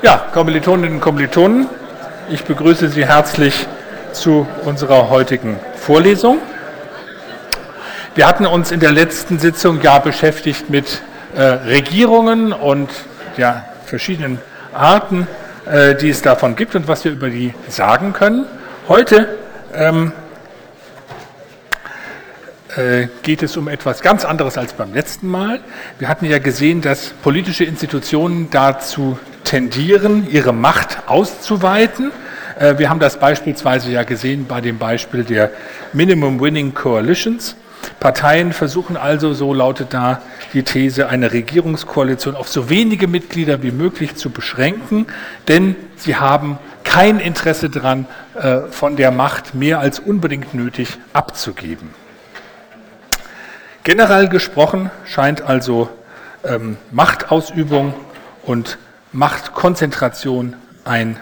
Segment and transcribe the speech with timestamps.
[0.00, 1.66] Ja, Kommilitoninnen und Kommilitonen,
[2.30, 3.66] ich begrüße Sie herzlich
[4.12, 6.38] zu unserer heutigen Vorlesung.
[8.14, 11.02] Wir hatten uns in der letzten Sitzung ja beschäftigt mit
[11.34, 12.88] äh, Regierungen und
[13.36, 14.38] ja, verschiedenen
[14.72, 15.26] Arten,
[15.66, 18.46] äh, die es davon gibt und was wir über die sagen können.
[18.86, 19.36] Heute
[19.74, 20.12] ähm,
[22.76, 25.58] äh, geht es um etwas ganz anderes als beim letzten Mal.
[25.98, 29.18] Wir hatten ja gesehen, dass politische Institutionen dazu
[29.48, 32.12] tendieren, ihre Macht auszuweiten.
[32.58, 35.50] Äh, wir haben das beispielsweise ja gesehen bei dem Beispiel der
[35.94, 37.56] Minimum Winning Coalitions.
[37.98, 40.20] Parteien versuchen also, so lautet da
[40.52, 45.06] die These, eine Regierungskoalition auf so wenige Mitglieder wie möglich zu beschränken,
[45.48, 51.94] denn sie haben kein Interesse daran, äh, von der Macht mehr als unbedingt nötig abzugeben.
[53.82, 55.88] Generell gesprochen scheint also
[56.44, 57.94] ähm, Machtausübung
[58.42, 58.76] und
[59.12, 60.54] Machtkonzentration
[60.84, 61.18] ein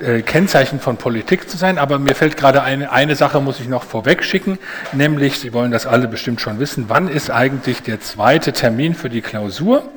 [0.00, 1.78] äh, Kennzeichen von Politik zu sein.
[1.78, 4.58] Aber mir fällt gerade eine, eine Sache, muss ich noch vorweg schicken,
[4.92, 9.08] nämlich, Sie wollen das alle bestimmt schon wissen, wann ist eigentlich der zweite Termin für
[9.08, 9.88] die Klausur?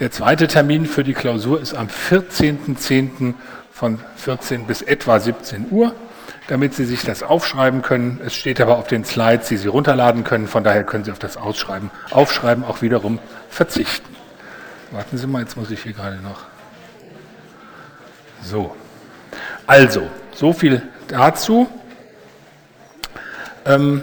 [0.00, 3.34] Der zweite Termin für die Klausur ist am 14.10.
[3.72, 5.94] von 14 bis etwa 17 Uhr
[6.46, 8.20] damit Sie sich das aufschreiben können.
[8.24, 10.46] Es steht aber auf den Slides, die Sie runterladen können.
[10.46, 13.18] Von daher können Sie auf das Ausschreiben, Aufschreiben auch wiederum
[13.48, 14.14] verzichten.
[14.90, 16.42] Warten Sie mal, jetzt muss ich hier gerade noch.
[18.44, 18.74] So.
[19.66, 21.66] Also, so viel dazu.
[23.64, 24.02] Ähm,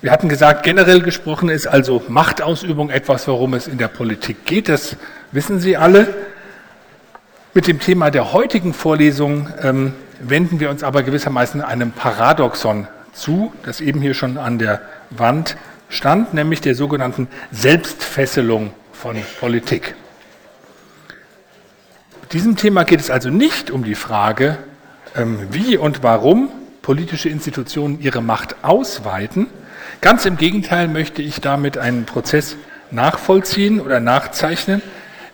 [0.00, 4.68] wir hatten gesagt, generell gesprochen ist also Machtausübung etwas, worum es in der Politik geht.
[4.68, 4.96] Das
[5.30, 6.12] wissen Sie alle.
[7.54, 13.52] Mit dem Thema der heutigen Vorlesung ähm, wenden wir uns aber gewissermaßen einem Paradoxon zu,
[13.62, 15.56] das eben hier schon an der Wand
[15.88, 19.94] stand, nämlich der sogenannten Selbstfesselung von Politik.
[22.32, 24.56] Diesem Thema geht es also nicht um die Frage,
[25.14, 26.48] ähm, wie und warum
[26.80, 29.48] politische Institutionen ihre Macht ausweiten.
[30.00, 32.56] Ganz im Gegenteil möchte ich damit einen Prozess
[32.90, 34.80] nachvollziehen oder nachzeichnen,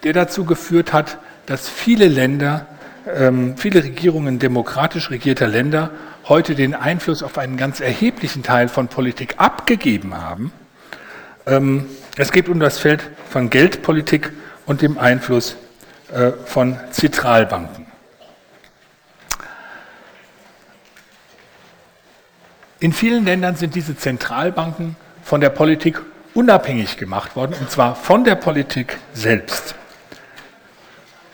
[0.02, 2.66] der dazu geführt hat, dass viele Länder
[3.06, 5.90] ähm, viele Regierungen demokratisch regierter Länder
[6.28, 10.52] heute den Einfluss auf einen ganz erheblichen Teil von Politik abgegeben haben.
[11.46, 14.32] Ähm, es geht um das Feld von Geldpolitik
[14.66, 15.56] und dem Einfluss
[16.46, 17.86] von Zentralbanken.
[22.80, 26.00] In vielen Ländern sind diese Zentralbanken von der Politik
[26.34, 29.74] unabhängig gemacht worden, und zwar von der Politik selbst.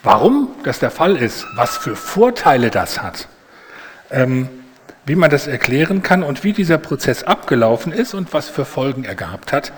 [0.02, 3.28] Warum das der Fall ist, was für Vorteile das hat,
[4.10, 4.48] ähm,
[5.04, 9.04] wie man das erklären kann und wie dieser Prozess abgelaufen ist und was für Folgen
[9.04, 9.72] er gehabt hat,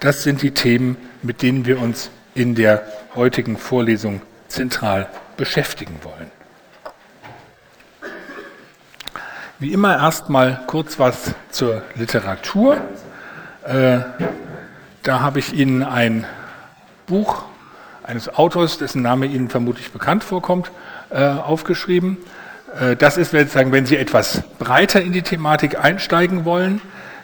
[0.00, 2.82] das sind die Themen, mit denen wir uns in der
[3.14, 4.22] heutigen Vorlesung
[4.52, 6.30] zentral beschäftigen wollen.
[9.58, 12.78] Wie immer erstmal kurz was zur Literatur.
[13.64, 14.00] Äh,
[15.04, 16.26] da habe ich Ihnen ein
[17.06, 17.44] Buch
[18.02, 20.72] eines Autors, dessen Name Ihnen vermutlich bekannt vorkommt,
[21.10, 22.18] äh, aufgeschrieben.
[22.80, 26.80] Äh, das ist, wenn Sie etwas breiter in die Thematik einsteigen wollen,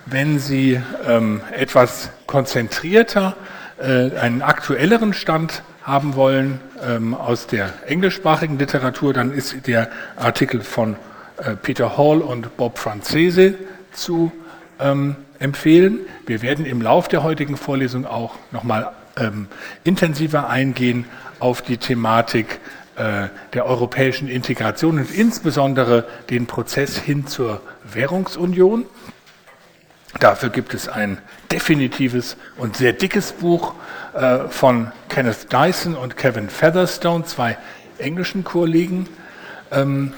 [0.07, 3.37] wenn Sie ähm, etwas konzentrierter
[3.81, 10.97] einen aktuelleren Stand haben wollen ähm, aus der englischsprachigen Literatur, dann ist der Artikel von
[11.63, 13.55] Peter Hall und Bob Francese
[13.93, 14.33] zu
[14.81, 16.01] ähm, empfehlen.
[16.27, 19.47] Wir werden im Lauf der heutigen Vorlesung auch nochmal ähm,
[19.85, 21.05] intensiver eingehen
[21.39, 22.61] auf die Thematik
[22.97, 27.61] äh, der europäischen Integration und insbesondere den Prozess hin zur
[27.93, 28.87] Währungsunion.
[30.21, 31.19] Dafür gibt es ein
[31.51, 33.75] definitives und sehr dickes Buch
[34.15, 37.57] äh, von Kenneth Dyson und Kevin Featherstone, zwei
[37.99, 39.09] englischen Kollegen.
[39.71, 40.13] Ähm,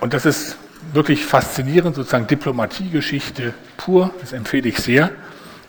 [0.00, 0.56] und das ist
[0.92, 5.10] wirklich faszinierend, sozusagen Diplomatiegeschichte pur, das empfehle ich sehr.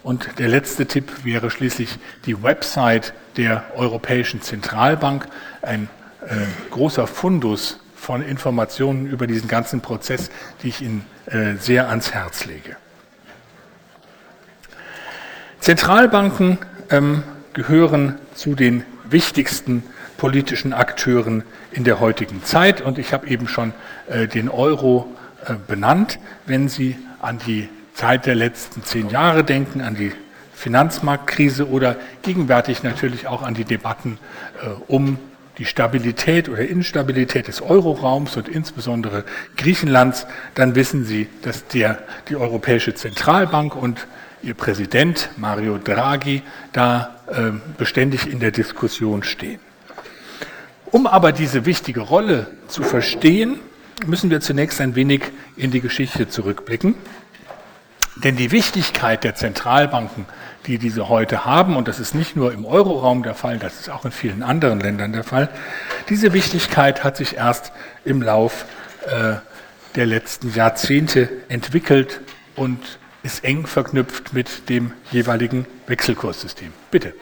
[0.03, 5.27] Und der letzte Tipp wäre schließlich die Website der Europäischen Zentralbank,
[5.61, 5.89] ein
[6.21, 6.35] äh,
[6.71, 10.29] großer Fundus von Informationen über diesen ganzen Prozess,
[10.61, 12.77] die ich Ihnen äh, sehr ans Herz lege.
[15.59, 16.57] Zentralbanken
[16.89, 17.23] ähm,
[17.53, 19.83] gehören zu den wichtigsten
[20.17, 23.73] politischen Akteuren in der heutigen Zeit und ich habe eben schon
[24.07, 25.07] äh, den Euro
[25.45, 26.19] äh, benannt.
[26.45, 30.11] Wenn Sie an die Zeit der letzten zehn Jahre denken, an die
[30.53, 34.17] Finanzmarktkrise oder gegenwärtig natürlich auch an die Debatten
[34.61, 35.19] äh, um
[35.57, 39.23] die Stabilität oder Instabilität des Euroraums und insbesondere
[39.55, 41.99] Griechenlands, dann wissen Sie, dass der,
[42.29, 44.07] die Europäische Zentralbank und
[44.47, 46.41] ihr Präsident Mario Draghi
[46.71, 49.59] da äh, beständig in der Diskussion stehen.
[50.85, 53.59] Um aber diese wichtige Rolle zu verstehen,
[54.05, 55.23] müssen wir zunächst ein wenig
[55.57, 56.95] in die Geschichte zurückblicken.
[58.23, 60.25] Denn die Wichtigkeit der Zentralbanken,
[60.65, 63.89] die diese heute haben, und das ist nicht nur im Euroraum der Fall, das ist
[63.89, 65.49] auch in vielen anderen Ländern der Fall,
[66.07, 67.73] diese Wichtigkeit hat sich erst
[68.05, 68.65] im Lauf
[69.07, 69.35] äh,
[69.95, 72.21] der letzten Jahrzehnte entwickelt
[72.55, 72.79] und
[73.27, 76.71] ist eng verknüpft mit dem jeweiligen Wechselkurssystem.
[76.91, 77.13] Bitte.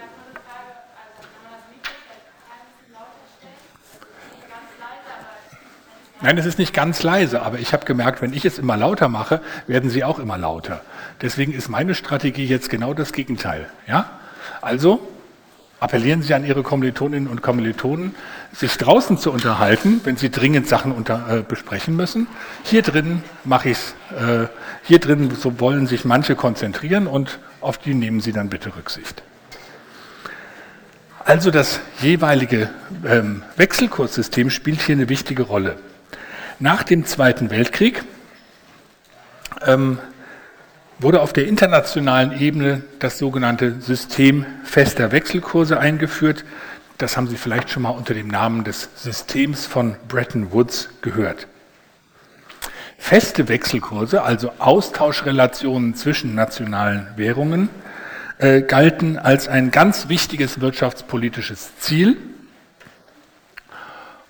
[6.21, 9.09] Nein, es ist nicht ganz leise, aber ich habe gemerkt, wenn ich es immer lauter
[9.09, 10.81] mache, werden sie auch immer lauter.
[11.21, 13.67] Deswegen ist meine Strategie jetzt genau das Gegenteil.
[13.87, 14.11] Ja?
[14.61, 15.07] Also
[15.79, 18.15] appellieren Sie an Ihre Kommilitoninnen und Kommilitonen,
[18.53, 22.27] sich draußen zu unterhalten, wenn Sie dringend Sachen unter, äh, besprechen müssen.
[22.63, 23.95] Hier drin mache ich es.
[24.17, 24.47] Äh,
[24.85, 29.23] hier drin so wollen sich manche konzentrieren und auf die nehmen Sie dann bitte Rücksicht.
[31.25, 32.69] Also das jeweilige
[33.03, 35.77] ähm, Wechselkurssystem spielt hier eine wichtige Rolle.
[36.59, 38.03] Nach dem Zweiten Weltkrieg
[39.65, 39.97] ähm,
[40.99, 46.45] wurde auf der internationalen Ebene das sogenannte System fester Wechselkurse eingeführt.
[46.99, 51.47] Das haben Sie vielleicht schon mal unter dem Namen des Systems von Bretton Woods gehört.
[52.97, 57.69] Feste Wechselkurse, also Austauschrelationen zwischen nationalen Währungen,
[58.37, 62.17] äh, galten als ein ganz wichtiges wirtschaftspolitisches Ziel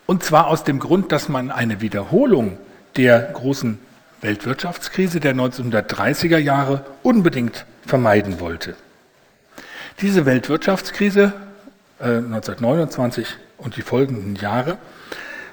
[0.06, 2.58] und zwar aus dem Grund, dass man eine Wiederholung
[2.96, 3.80] der großen
[4.22, 8.76] Weltwirtschaftskrise der 1930er Jahre unbedingt vermeiden wollte.
[10.02, 11.34] Diese Weltwirtschaftskrise
[12.00, 13.28] äh, 1929
[13.58, 14.78] und die folgenden Jahre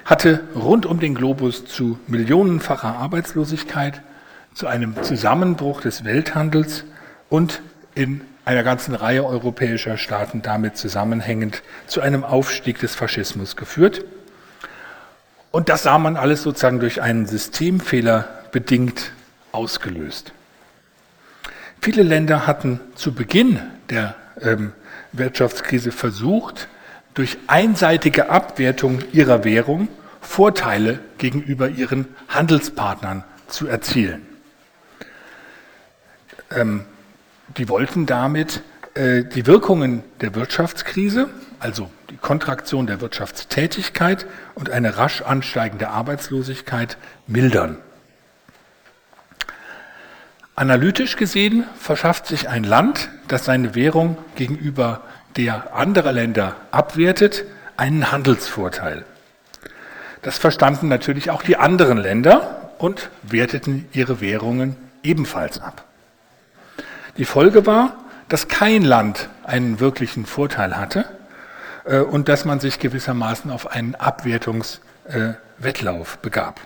[0.05, 4.01] hatte rund um den Globus zu millionenfacher Arbeitslosigkeit,
[4.53, 6.83] zu einem Zusammenbruch des Welthandels
[7.29, 7.61] und
[7.95, 14.03] in einer ganzen Reihe europäischer Staaten damit zusammenhängend zu einem Aufstieg des Faschismus geführt.
[15.51, 19.11] Und das sah man alles sozusagen durch einen Systemfehler bedingt
[19.51, 20.33] ausgelöst.
[21.79, 23.59] Viele Länder hatten zu Beginn
[23.89, 24.73] der ähm,
[25.11, 26.67] Wirtschaftskrise versucht,
[27.13, 29.87] durch einseitige Abwertung ihrer Währung
[30.21, 34.25] Vorteile gegenüber ihren Handelspartnern zu erzielen.
[36.51, 36.85] Ähm,
[37.57, 38.61] die wollten damit
[38.95, 41.29] äh, die Wirkungen der Wirtschaftskrise,
[41.59, 44.25] also die Kontraktion der Wirtschaftstätigkeit
[44.55, 47.77] und eine rasch ansteigende Arbeitslosigkeit mildern.
[50.55, 55.01] Analytisch gesehen verschafft sich ein Land, das seine Währung gegenüber
[55.35, 57.45] der anderer Länder abwertet,
[57.77, 59.05] einen Handelsvorteil.
[60.21, 65.83] Das verstanden natürlich auch die anderen Länder und werteten ihre Währungen ebenfalls ab.
[67.17, 67.97] Die Folge war,
[68.29, 71.05] dass kein Land einen wirklichen Vorteil hatte
[71.83, 76.61] äh, und dass man sich gewissermaßen auf einen Abwertungswettlauf begab.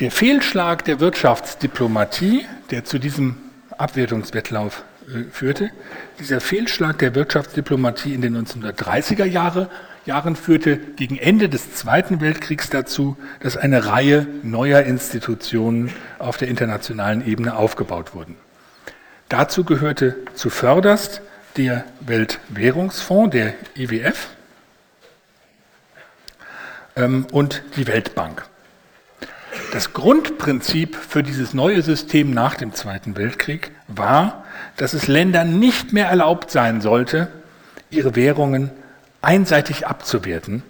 [0.00, 3.36] Der Fehlschlag der Wirtschaftsdiplomatie, der zu diesem
[3.78, 4.82] Abwertungswettlauf äh,
[5.30, 5.70] führte,
[6.18, 9.70] dieser Fehlschlag der Wirtschaftsdiplomatie in den 1930er Jahre,
[10.04, 16.48] Jahren führte gegen Ende des Zweiten Weltkriegs dazu, dass eine Reihe neuer Institutionen auf der
[16.48, 18.36] internationalen Ebene aufgebaut wurden.
[19.28, 21.22] Dazu gehörte zuvörderst
[21.56, 24.28] der Weltwährungsfonds, der IWF,
[26.94, 28.44] ähm, und die Weltbank.
[29.72, 34.44] Das Grundprinzip für dieses neue System nach dem Zweiten Weltkrieg war,
[34.76, 37.28] dass es Ländern nicht mehr erlaubt sein sollte,
[37.90, 38.70] ihre Währungen
[39.22, 40.62] einseitig abzuwerten.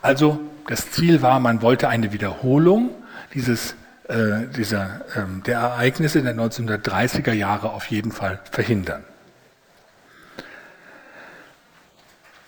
[0.00, 2.90] Also das Ziel war, man wollte eine Wiederholung
[3.34, 3.74] dieses,
[4.08, 9.04] äh, dieser, äh, der Ereignisse der 1930er Jahre auf jeden Fall verhindern.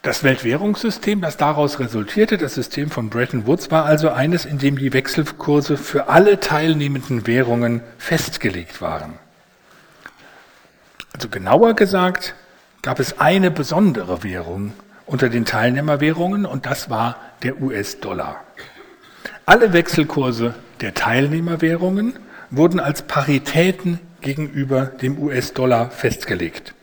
[0.02, 4.76] Das Weltwährungssystem, das daraus resultierte, das System von Bretton Woods, war also eines, in dem
[4.76, 9.14] die Wechselkurse für alle teilnehmenden Währungen festgelegt waren.
[11.24, 12.34] Also genauer gesagt
[12.82, 14.74] gab es eine besondere Währung
[15.06, 18.44] unter den Teilnehmerwährungen und das war der US-Dollar.
[19.46, 22.12] Alle Wechselkurse der Teilnehmerwährungen
[22.50, 26.74] wurden als Paritäten gegenüber dem US-Dollar festgelegt.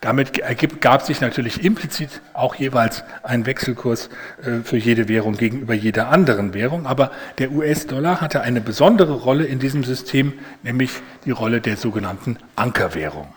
[0.00, 0.40] Damit
[0.80, 4.08] gab sich natürlich implizit auch jeweils ein Wechselkurs
[4.42, 6.86] äh, für jede Währung gegenüber jeder anderen Währung.
[6.86, 10.92] Aber der US-Dollar hatte eine besondere Rolle in diesem System, nämlich
[11.26, 13.34] die Rolle der sogenannten Ankerwährung.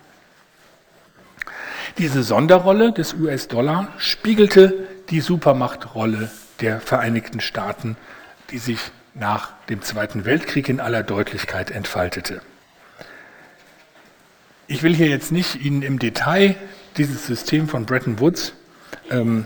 [2.00, 7.98] Diese Sonderrolle des US-Dollar spiegelte die Supermachtrolle der Vereinigten Staaten,
[8.50, 8.80] die sich
[9.14, 12.42] nach dem Zweiten Weltkrieg in aller Deutlichkeit entfaltete.
[14.66, 16.56] Ich will hier jetzt nicht Ihnen im Detail
[16.98, 18.54] dieses System von Bretton Woods
[19.12, 19.46] ähm,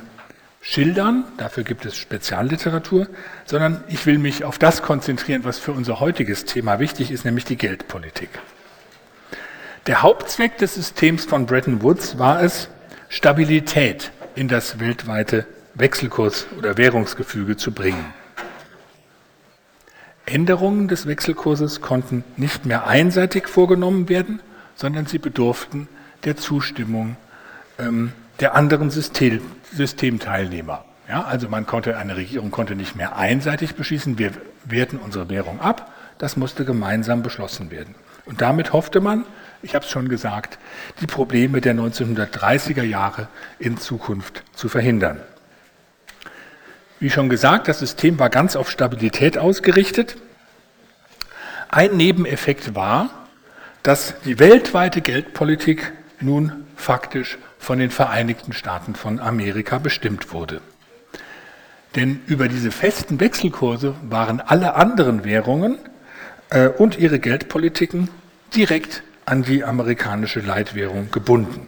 [0.61, 3.07] schildern, dafür gibt es Spezialliteratur,
[3.45, 7.43] sondern ich will mich auf das konzentrieren, was für unser heutiges Thema wichtig ist, nämlich
[7.43, 8.29] die Geldpolitik.
[9.87, 12.67] Der Hauptzweck des Systems von Bretton Woods war es,
[13.07, 18.13] Stabilität in das weltweite Wechselkurs- oder Währungsgefüge zu bringen.
[20.25, 24.41] Änderungen des Wechselkurses konnten nicht mehr einseitig vorgenommen werden,
[24.75, 25.87] sondern sie bedurften
[26.25, 27.15] der Zustimmung
[27.79, 29.39] ähm, der anderen System,
[29.71, 30.83] Systemteilnehmer.
[31.07, 34.31] Ja, also man konnte, eine Regierung konnte nicht mehr einseitig beschließen, wir
[34.65, 37.95] werten unsere Währung ab, das musste gemeinsam beschlossen werden.
[38.25, 39.23] Und damit hoffte man,
[39.61, 40.57] ich habe es schon gesagt,
[41.01, 43.27] die Probleme der 1930er Jahre
[43.59, 45.21] in Zukunft zu verhindern.
[46.99, 50.17] Wie schon gesagt, das System war ganz auf Stabilität ausgerichtet.
[51.69, 53.09] Ein Nebeneffekt war,
[53.83, 60.61] dass die weltweite Geldpolitik nun faktisch von den Vereinigten Staaten von Amerika bestimmt wurde.
[61.95, 65.77] Denn über diese festen Wechselkurse waren alle anderen Währungen
[66.49, 68.09] äh, und ihre Geldpolitiken
[68.55, 71.67] direkt an die amerikanische Leitwährung gebunden.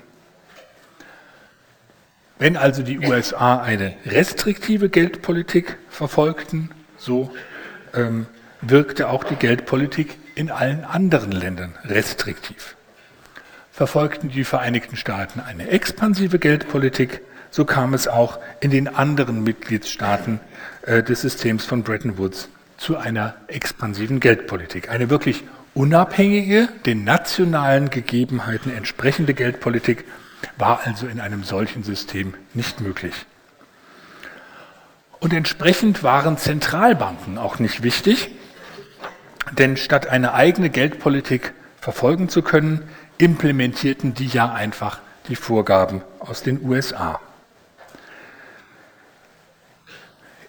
[2.39, 7.31] Wenn also die USA eine restriktive Geldpolitik verfolgten, so
[7.93, 8.27] ähm,
[8.61, 12.77] wirkte auch die Geldpolitik in allen anderen Ländern restriktiv.
[13.73, 20.39] Verfolgten die Vereinigten Staaten eine expansive Geldpolitik, so kam es auch in den anderen Mitgliedstaaten
[20.83, 22.47] äh, des Systems von Bretton Woods
[22.77, 24.89] zu einer expansiven Geldpolitik.
[24.89, 25.43] Eine wirklich
[25.79, 30.03] unabhängige, den nationalen Gegebenheiten entsprechende Geldpolitik
[30.57, 33.13] war also in einem solchen System nicht möglich.
[35.21, 38.29] Und entsprechend waren Zentralbanken auch nicht wichtig,
[39.57, 42.81] denn statt eine eigene Geldpolitik verfolgen zu können,
[43.17, 47.21] implementierten die ja einfach die Vorgaben aus den USA.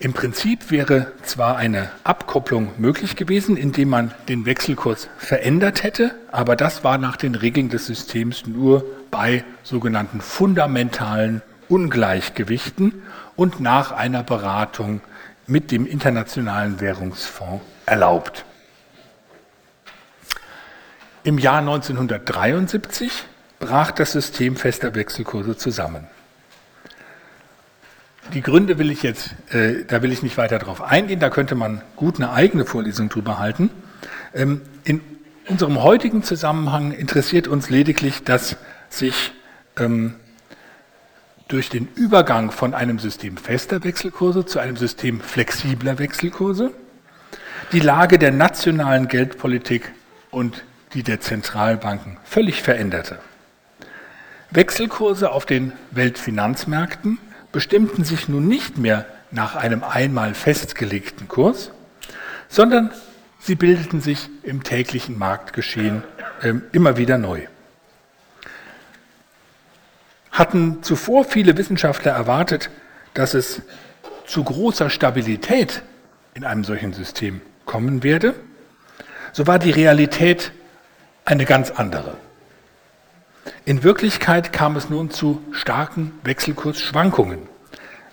[0.03, 6.57] Im Prinzip wäre zwar eine Abkopplung möglich gewesen, indem man den Wechselkurs verändert hätte, aber
[6.57, 13.03] das war nach den Regeln des Systems nur bei sogenannten fundamentalen Ungleichgewichten
[13.37, 15.03] und nach einer Beratung
[15.47, 18.47] mit dem Internationalen Währungsfonds erlaubt.
[21.25, 23.13] Im Jahr 1973
[23.59, 26.07] brach das System fester Wechselkurse zusammen.
[28.35, 31.55] Die Gründe will ich jetzt, äh, da will ich nicht weiter drauf eingehen, da könnte
[31.55, 33.71] man gut eine eigene Vorlesung drüber halten.
[34.35, 35.01] Ähm, in
[35.49, 38.57] unserem heutigen Zusammenhang interessiert uns lediglich, dass
[38.89, 39.33] sich
[39.77, 40.15] ähm,
[41.49, 46.71] durch den Übergang von einem System fester Wechselkurse zu einem System flexibler Wechselkurse
[47.73, 49.93] die Lage der nationalen Geldpolitik
[50.31, 53.19] und die der Zentralbanken völlig veränderte.
[54.51, 57.19] Wechselkurse auf den Weltfinanzmärkten
[57.53, 61.71] bestimmten sich nun nicht mehr nach einem einmal festgelegten Kurs,
[62.49, 62.91] sondern
[63.39, 66.03] sie bildeten sich im täglichen Marktgeschehen
[66.43, 67.43] äh, immer wieder neu.
[70.31, 72.71] Hatten zuvor viele Wissenschaftler erwartet,
[73.15, 73.63] dass es
[74.27, 75.83] zu großer Stabilität
[76.35, 78.35] in einem solchen System kommen werde,
[79.33, 80.53] so war die Realität
[81.25, 82.17] eine ganz andere.
[83.65, 87.41] In Wirklichkeit kam es nun zu starken Wechselkursschwankungen,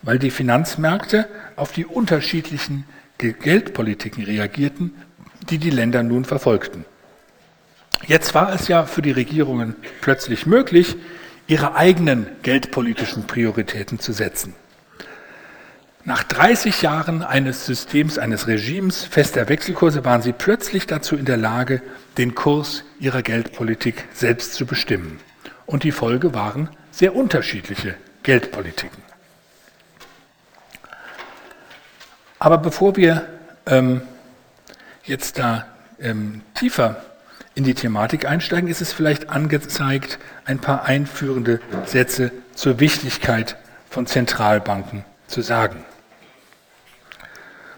[0.02, 2.86] weil die Finanzmärkte auf die unterschiedlichen
[3.18, 4.94] Geldpolitiken reagierten,
[5.50, 6.86] die die Länder nun verfolgten.
[8.06, 10.96] Jetzt war es ja für die Regierungen plötzlich möglich,
[11.48, 14.54] ihre eigenen geldpolitischen Prioritäten zu setzen.
[16.08, 21.36] Nach 30 Jahren eines Systems, eines Regimes fester Wechselkurse waren sie plötzlich dazu in der
[21.36, 21.82] Lage,
[22.18, 25.20] den Kurs ihrer Geldpolitik selbst zu bestimmen.
[25.66, 29.04] Und die Folge waren sehr unterschiedliche Geldpolitiken.
[32.40, 33.28] Aber bevor wir
[33.66, 34.00] ähm,
[35.04, 35.68] jetzt da
[36.00, 37.04] ähm, tiefer
[37.54, 43.58] in die Thematik einsteigen, ist es vielleicht angezeigt, ein paar einführende Sätze zur Wichtigkeit
[43.90, 45.84] von Zentralbanken zu sagen.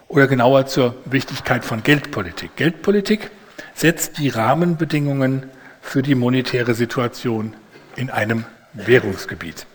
[0.09, 2.55] Oder genauer zur Wichtigkeit von Geldpolitik.
[2.55, 3.29] Geldpolitik
[3.75, 5.43] setzt die Rahmenbedingungen
[5.81, 7.53] für die monetäre Situation
[7.95, 9.67] in einem Währungsgebiet.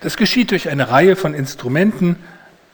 [0.00, 2.16] Das geschieht durch eine Reihe von Instrumenten,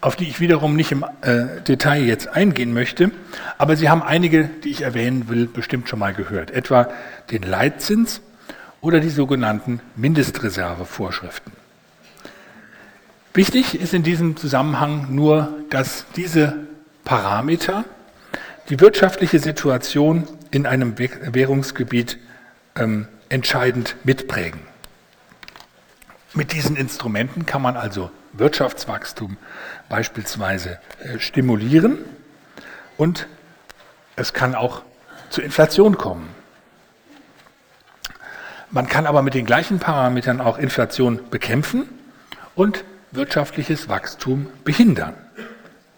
[0.01, 3.11] auf die ich wiederum nicht im äh, Detail jetzt eingehen möchte,
[3.59, 6.89] aber Sie haben einige, die ich erwähnen will, bestimmt schon mal gehört, etwa
[7.33, 8.21] den Leitzins
[8.81, 11.53] oder die sogenannten Mindestreservevorschriften.
[13.33, 16.69] Wichtig ist in diesem Zusammenhang nur, dass diese
[17.05, 17.85] Parameter
[18.69, 22.19] die wirtschaftliche Situation in einem Währungsgebiet
[22.77, 24.61] ähm, entscheidend mitprägen.
[26.33, 29.37] Mit diesen Instrumenten kann man also Wirtschaftswachstum
[29.89, 31.99] beispielsweise äh, stimulieren
[32.97, 33.27] und
[34.17, 34.83] es kann auch
[35.31, 36.29] zu Inflation kommen.
[38.71, 41.89] Man kann aber mit den gleichen Parametern auch Inflation bekämpfen
[42.57, 45.15] und wirtschaftliches Wachstum behindern.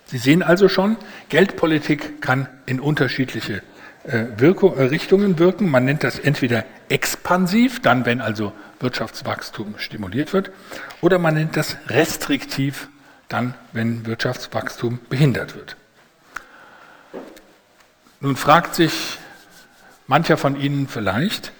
[0.06, 0.96] Sie sehen also schon,
[1.28, 3.62] Geldpolitik kann in unterschiedliche
[4.04, 5.68] äh, Wirkung, äh, Richtungen wirken.
[5.68, 10.52] Man nennt das entweder expansiv, dann wenn also Wirtschaftswachstum stimuliert wird,
[11.00, 12.88] oder man nennt das restriktiv,
[13.28, 15.76] dann wenn Wirtschaftswachstum behindert wird.
[18.20, 19.18] Nun fragt sich
[20.06, 21.52] mancher von Ihnen vielleicht,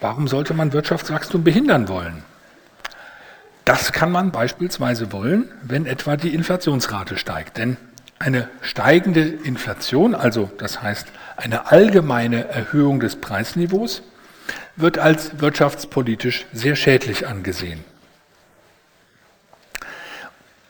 [0.00, 2.22] warum sollte man Wirtschaftswachstum behindern wollen?
[3.64, 7.58] Das kann man beispielsweise wollen, wenn etwa die Inflationsrate steigt.
[7.58, 7.76] Denn
[8.18, 14.02] eine steigende Inflation, also das heißt eine allgemeine Erhöhung des Preisniveaus,
[14.76, 17.84] wird als wirtschaftspolitisch sehr schädlich angesehen.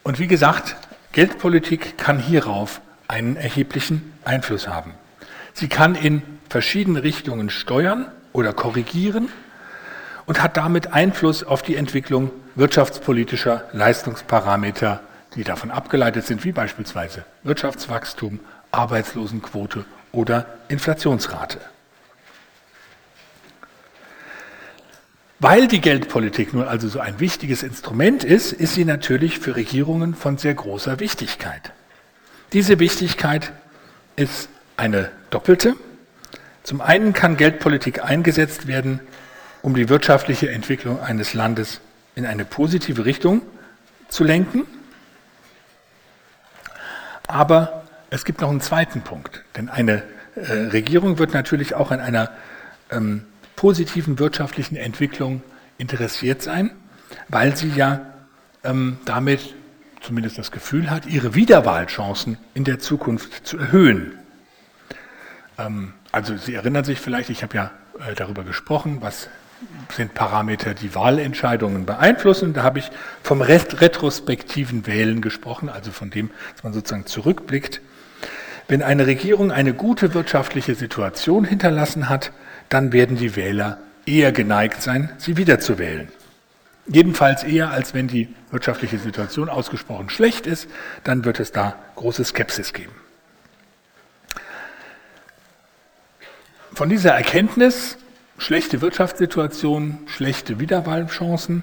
[0.02, 0.76] Und wie gesagt,
[1.12, 4.92] Geldpolitik kann hierauf einen erheblichen Einfluss haben.
[5.54, 9.28] Sie kann in verschiedene Richtungen steuern oder korrigieren
[10.26, 15.00] und hat damit Einfluss auf die Entwicklung wirtschaftspolitischer Leistungsparameter,
[15.34, 21.58] die davon abgeleitet sind, wie beispielsweise Wirtschaftswachstum, Arbeitslosenquote oder Inflationsrate.
[25.38, 30.14] Weil die Geldpolitik nun also so ein wichtiges Instrument ist, ist sie natürlich für Regierungen
[30.14, 31.72] von sehr großer Wichtigkeit.
[32.52, 33.52] Diese Wichtigkeit
[34.14, 35.74] ist eine doppelte.
[36.62, 39.00] Zum einen kann Geldpolitik eingesetzt werden,
[39.62, 41.80] um die wirtschaftliche Entwicklung eines Landes
[42.14, 43.42] in eine positive Richtung
[44.08, 44.66] zu lenken.
[47.26, 50.02] Aber es gibt noch einen zweiten Punkt, denn eine
[50.34, 52.30] äh, Regierung wird natürlich auch an einer
[52.90, 53.24] ähm,
[53.56, 55.42] positiven wirtschaftlichen Entwicklung
[55.78, 56.72] interessiert sein,
[57.28, 58.00] weil sie ja
[58.64, 59.54] ähm, damit
[60.00, 64.18] zumindest das Gefühl hat, ihre Wiederwahlchancen in der Zukunft zu erhöhen.
[65.58, 67.70] Ähm, also Sie erinnern sich vielleicht, ich habe ja
[68.06, 69.28] äh, darüber gesprochen, was
[69.90, 72.52] sind Parameter, die Wahlentscheidungen beeinflussen.
[72.52, 72.90] Da habe ich
[73.22, 77.80] vom retrospektiven Wählen gesprochen, also von dem, dass man sozusagen zurückblickt.
[78.68, 82.32] Wenn eine Regierung eine gute wirtschaftliche Situation hinterlassen hat,
[82.68, 86.08] dann werden die Wähler eher geneigt sein, sie wiederzuwählen.
[86.86, 90.68] Jedenfalls eher, als wenn die wirtschaftliche Situation ausgesprochen schlecht ist,
[91.04, 92.92] dann wird es da große Skepsis geben.
[96.74, 97.98] Von dieser Erkenntnis
[98.38, 101.62] schlechte Wirtschaftssituation, schlechte Wiederwahlchancen,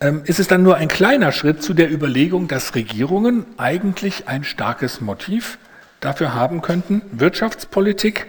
[0.00, 4.44] ähm, ist es dann nur ein kleiner Schritt zu der Überlegung, dass Regierungen eigentlich ein
[4.44, 5.58] starkes Motiv
[6.00, 8.26] dafür haben könnten, Wirtschaftspolitik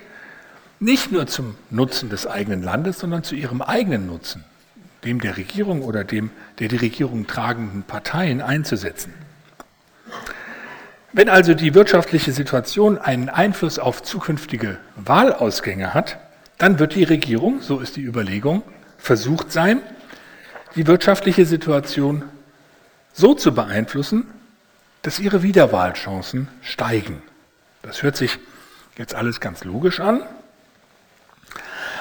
[0.79, 4.45] nicht nur zum Nutzen des eigenen Landes, sondern zu ihrem eigenen Nutzen,
[5.03, 9.13] dem der Regierung oder dem der die Regierung tragenden Parteien einzusetzen.
[11.13, 16.19] Wenn also die wirtschaftliche Situation einen Einfluss auf zukünftige Wahlausgänge hat,
[16.57, 18.63] dann wird die Regierung, so ist die Überlegung,
[18.97, 19.81] versucht sein,
[20.75, 22.23] die wirtschaftliche Situation
[23.13, 24.27] so zu beeinflussen,
[25.01, 27.21] dass ihre Wiederwahlchancen steigen.
[27.81, 28.37] Das hört sich
[28.97, 30.23] jetzt alles ganz logisch an,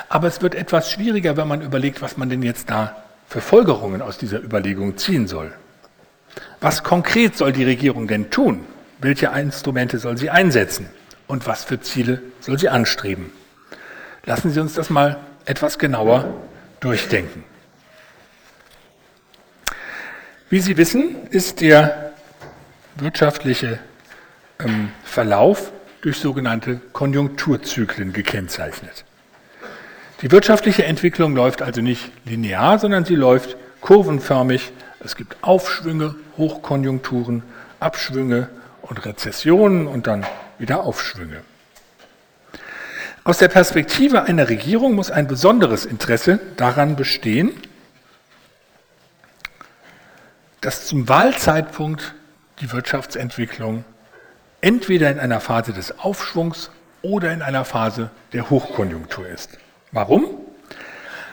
[0.09, 4.03] aber es wird etwas schwieriger, wenn man überlegt, was man denn jetzt da für Folgerungen
[4.03, 5.53] aus dieser Überlegung ziehen soll.
[6.61, 8.65] Was konkret soll die Regierung denn tun?
[8.99, 10.89] Welche Instrumente soll sie einsetzen?
[11.27, 13.33] Und was für Ziele soll sie anstreben?
[14.27, 16.35] Lassen Sie uns das mal etwas genauer
[16.81, 17.45] durchdenken.
[20.51, 22.13] Wie Sie wissen, ist der
[22.97, 23.79] wirtschaftliche
[24.59, 29.05] ähm, Verlauf durch sogenannte Konjunkturzyklen gekennzeichnet.
[30.23, 34.73] Die wirtschaftliche Entwicklung läuft also nicht linear, sondern sie läuft kurvenförmig.
[35.01, 37.43] Es gibt Aufschwünge, Hochkonjunkturen,
[37.81, 38.49] Abschwünge
[38.83, 40.25] und Rezessionen und dann
[40.59, 41.43] wieder Aufschwünge.
[43.27, 47.51] Aus der Perspektive einer Regierung muss ein besonderes Interesse daran bestehen,
[50.61, 52.15] dass zum Wahlzeitpunkt
[52.61, 53.85] die Wirtschaftsentwicklung
[54.61, 56.71] entweder in einer Phase des Aufschwungs
[57.03, 59.59] oder in einer Phase der Hochkonjunktur ist.
[59.91, 60.27] Warum?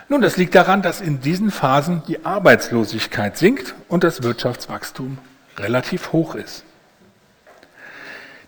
[0.08, 5.18] Nun, das liegt daran, dass in diesen Phasen die Arbeitslosigkeit sinkt und das Wirtschaftswachstum
[5.58, 6.64] relativ hoch ist.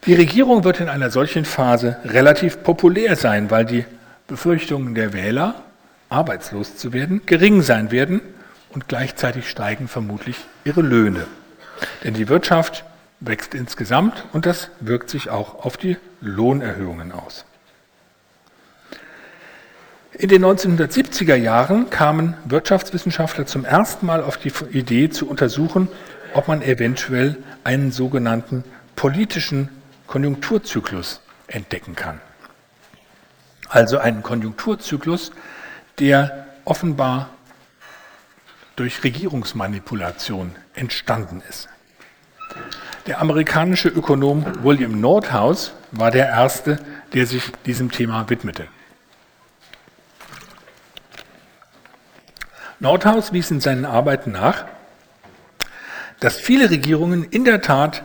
[0.07, 3.85] Die Regierung wird in einer solchen Phase relativ populär sein, weil die
[4.29, 5.57] Befürchtungen der Wähler,
[6.09, 8.21] arbeitslos zu werden, gering sein werden
[8.73, 11.27] und gleichzeitig steigen vermutlich ihre Löhne.
[12.05, 12.85] Denn die Wirtschaft
[13.19, 17.45] wächst insgesamt und das wirkt sich auch auf die Lohnerhöhungen aus.
[20.13, 25.89] In den 1970er Jahren kamen Wirtschaftswissenschaftler zum ersten Mal auf die Idee zu untersuchen,
[26.33, 28.63] ob man eventuell einen sogenannten
[28.95, 29.69] politischen
[30.07, 32.21] Konjunkturzyklus entdecken kann.
[33.69, 35.33] Also einen Konjunkturzyklus,
[35.99, 37.31] der offenbar
[38.77, 41.69] durch Regierungsmanipulation entstanden ist.
[43.07, 46.79] Der amerikanische Ökonom William Nordhaus war der Erste,
[47.15, 48.69] der sich diesem Thema widmete.
[52.79, 54.67] Nordhaus wies in seinen Arbeiten nach,
[56.21, 58.03] dass viele Regierungen in der Tat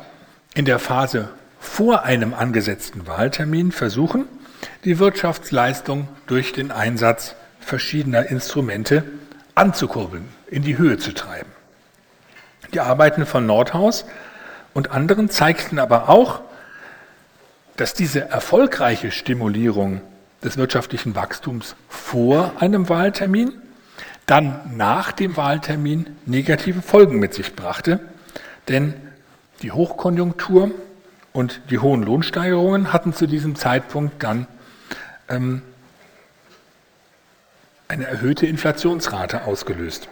[0.53, 1.29] in der Phase
[1.71, 4.25] vor einem angesetzten Wahltermin versuchen,
[4.83, 9.05] die Wirtschaftsleistung durch den Einsatz verschiedener Instrumente
[9.55, 11.49] anzukurbeln, in die Höhe zu treiben.
[12.73, 14.03] Die Arbeiten von Nordhaus
[14.73, 16.41] und anderen zeigten aber auch,
[17.77, 20.01] dass diese erfolgreiche Stimulierung
[20.43, 23.53] des wirtschaftlichen Wachstums vor einem Wahltermin
[24.25, 28.01] dann nach dem Wahltermin negative Folgen mit sich brachte,
[28.67, 28.93] denn
[29.61, 30.71] die Hochkonjunktur
[31.33, 34.47] und die hohen Lohnsteigerungen hatten zu diesem Zeitpunkt dann
[35.29, 35.61] ähm,
[37.87, 40.09] eine erhöhte Inflationsrate ausgelöst.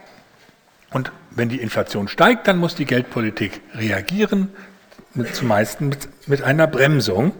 [0.92, 4.50] Und wenn die Inflation steigt, dann muss die Geldpolitik reagieren,
[5.14, 7.34] mit, zumeist mit, mit einer Bremsung.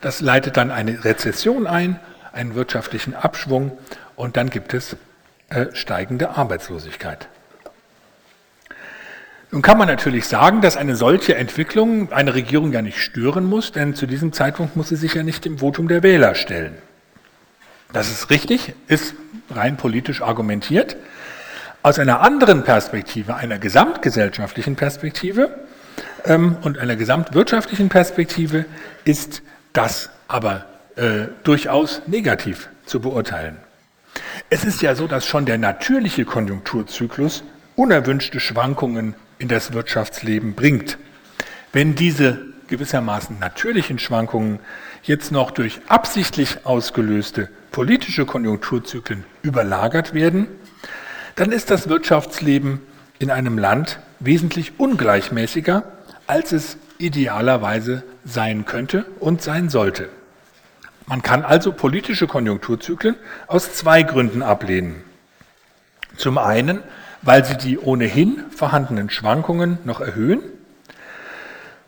[0.00, 2.00] Das leitet dann eine Rezession ein,
[2.32, 3.76] einen wirtschaftlichen Abschwung
[4.16, 4.96] und dann gibt es
[5.48, 7.28] äh, steigende Arbeitslosigkeit.
[9.50, 13.72] Nun kann man natürlich sagen, dass eine solche Entwicklung eine Regierung ja nicht stören muss,
[13.72, 16.76] denn zu diesem Zeitpunkt muss sie sich ja nicht dem Votum der Wähler stellen.
[17.92, 19.14] Das ist richtig, ist
[19.50, 20.96] rein politisch argumentiert.
[21.82, 25.48] Aus einer anderen Perspektive, einer gesamtgesellschaftlichen Perspektive
[26.26, 28.66] ähm, und einer gesamtwirtschaftlichen Perspektive
[29.04, 29.40] ist
[29.72, 33.56] das aber äh, durchaus negativ zu beurteilen.
[34.50, 37.44] Es ist ja so, dass schon der natürliche Konjunkturzyklus
[37.76, 40.98] unerwünschte Schwankungen in das Wirtschaftsleben bringt.
[41.72, 44.60] Wenn diese gewissermaßen natürlichen Schwankungen
[45.02, 50.48] jetzt noch durch absichtlich ausgelöste politische Konjunkturzyklen überlagert werden,
[51.36, 52.80] dann ist das Wirtschaftsleben
[53.18, 55.84] in einem Land wesentlich ungleichmäßiger,
[56.26, 60.08] als es idealerweise sein könnte und sein sollte.
[61.06, 65.02] Man kann also politische Konjunkturzyklen aus zwei Gründen ablehnen.
[66.16, 66.82] Zum einen,
[67.22, 70.40] weil sie die ohnehin vorhandenen Schwankungen noch erhöhen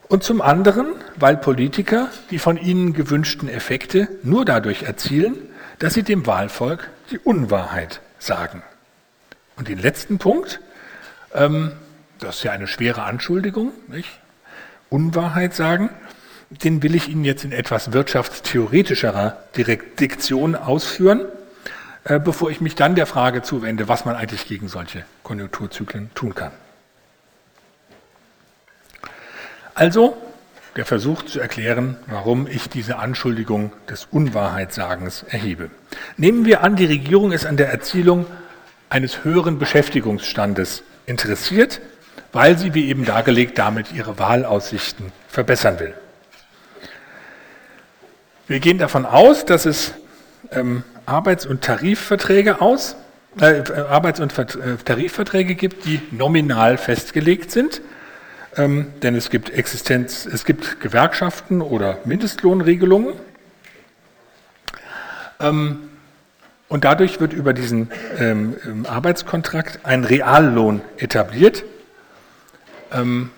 [0.08, 5.36] und zum anderen, weil Politiker die von ihnen gewünschten Effekte nur dadurch erzielen,
[5.78, 8.62] dass sie dem Wahlvolk die Unwahrheit sagen.
[9.56, 10.60] Und den letzten Punkt,
[11.34, 11.72] ähm,
[12.18, 14.08] das ist ja eine schwere Anschuldigung, nicht?
[14.88, 15.90] Unwahrheit sagen,
[16.50, 19.36] den will ich Ihnen jetzt in etwas wirtschaftstheoretischerer
[20.00, 21.26] Diktion ausführen,
[22.04, 26.52] bevor ich mich dann der Frage zuwende, was man eigentlich gegen solche Konjunkturzyklen tun kann.
[29.74, 30.16] Also
[30.76, 35.70] der Versuch zu erklären, warum ich diese Anschuldigung des Unwahrheitssagens erhebe.
[36.16, 38.26] Nehmen wir an, die Regierung ist an der Erzielung
[38.88, 41.80] eines höheren Beschäftigungsstandes interessiert,
[42.32, 45.94] weil sie, wie eben dargelegt, damit ihre Wahlaussichten verbessern will.
[48.46, 49.94] Wir gehen davon aus, dass es
[50.50, 52.96] ähm, Arbeits- und Tarifverträge aus,
[53.40, 57.80] äh, Arbeits- und äh, Tarifverträge gibt, die nominal festgelegt sind.
[58.56, 63.14] Ähm, denn es gibt Existenz, es gibt Gewerkschaften oder Mindestlohnregelungen.
[65.38, 65.90] Ähm,
[66.68, 71.64] und dadurch wird über diesen ähm, ähm Arbeitskontrakt ein Reallohn etabliert,
[72.92, 73.30] ähm,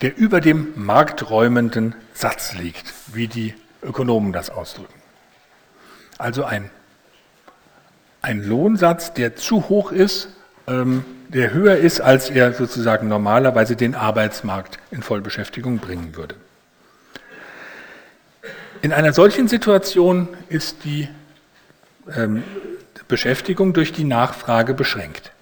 [0.00, 5.00] der über dem markträumenden Satz liegt, wie die Ökonomen das ausdrücken.
[6.18, 6.70] Also ein,
[8.22, 10.28] ein Lohnsatz, der zu hoch ist,
[10.66, 16.34] ähm, der höher ist, als er sozusagen normalerweise den Arbeitsmarkt in Vollbeschäftigung bringen würde.
[18.82, 21.08] In einer solchen Situation ist die
[22.16, 22.42] ähm,
[23.08, 25.32] Beschäftigung durch die Nachfrage beschränkt.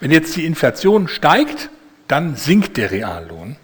[0.00, 1.70] Wenn jetzt die Inflation steigt,
[2.08, 3.56] dann sinkt der Reallohn.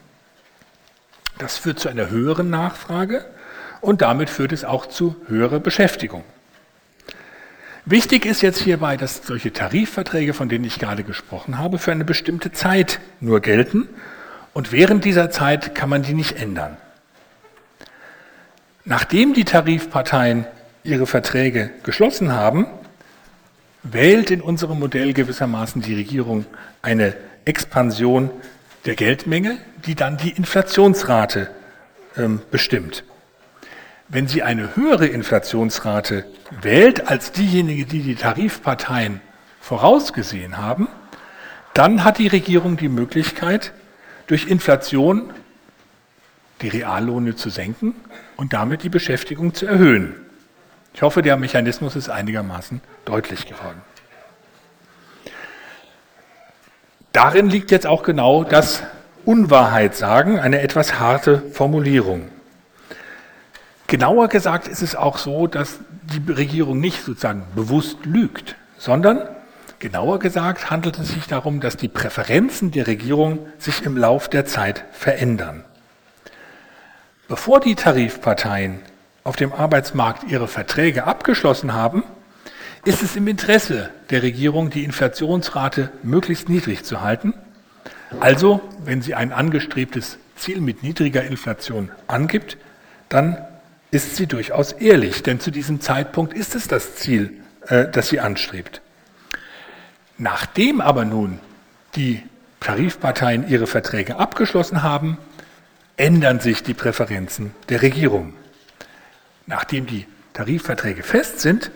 [1.38, 3.24] Das führt zu einer höheren Nachfrage
[3.80, 6.24] und damit führt es auch zu höherer Beschäftigung.
[7.84, 12.04] Wichtig ist jetzt hierbei, dass solche Tarifverträge, von denen ich gerade gesprochen habe, für eine
[12.04, 13.88] bestimmte Zeit nur gelten
[14.52, 16.76] und während dieser Zeit kann man die nicht ändern.
[18.84, 20.46] Nachdem die Tarifparteien
[20.84, 22.66] ihre Verträge geschlossen haben,
[23.82, 26.46] wählt in unserem Modell gewissermaßen die Regierung
[26.82, 28.30] eine Expansion
[28.84, 31.50] der Geldmenge, die dann die Inflationsrate
[32.16, 33.02] ähm, bestimmt.
[34.12, 36.26] Wenn sie eine höhere Inflationsrate
[36.60, 39.22] wählt als diejenige, die die Tarifparteien
[39.58, 40.86] vorausgesehen haben,
[41.72, 43.72] dann hat die Regierung die Möglichkeit,
[44.26, 45.30] durch Inflation
[46.60, 47.94] die Reallohne zu senken
[48.36, 50.14] und damit die Beschäftigung zu erhöhen.
[50.92, 53.80] Ich hoffe, der Mechanismus ist einigermaßen deutlich geworden.
[57.14, 58.82] Darin liegt jetzt auch genau das
[59.24, 62.28] Unwahrheitssagen, eine etwas harte Formulierung.
[63.92, 69.28] Genauer gesagt ist es auch so, dass die Regierung nicht sozusagen bewusst lügt, sondern
[69.80, 74.46] genauer gesagt handelt es sich darum, dass die Präferenzen der Regierung sich im Lauf der
[74.46, 75.64] Zeit verändern.
[77.28, 78.80] Bevor die Tarifparteien
[79.24, 82.02] auf dem Arbeitsmarkt ihre Verträge abgeschlossen haben,
[82.86, 87.34] ist es im Interesse der Regierung, die Inflationsrate möglichst niedrig zu halten.
[88.20, 92.56] Also, wenn sie ein angestrebtes Ziel mit niedriger Inflation angibt,
[93.10, 93.36] dann
[93.92, 97.30] ist sie durchaus ehrlich, denn zu diesem Zeitpunkt ist es das Ziel,
[97.68, 98.80] äh, das sie anstrebt.
[100.18, 101.38] Nachdem aber nun
[101.94, 102.22] die
[102.58, 105.18] Tarifparteien ihre Verträge abgeschlossen haben,
[105.96, 108.32] ändern sich die Präferenzen der Regierung.
[109.46, 111.70] Nachdem die Tarifverträge fest sind,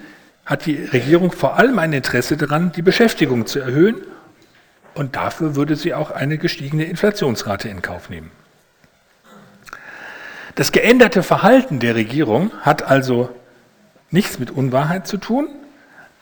[0.47, 3.97] hat die Regierung vor allem ein Interesse daran, die Beschäftigung zu erhöhen
[4.95, 8.31] und dafür würde sie auch eine gestiegene Inflationsrate in Kauf nehmen.
[10.57, 13.29] Das geänderte Verhalten der Regierung hat also
[14.11, 15.51] nichts mit Unwahrheit zu tun,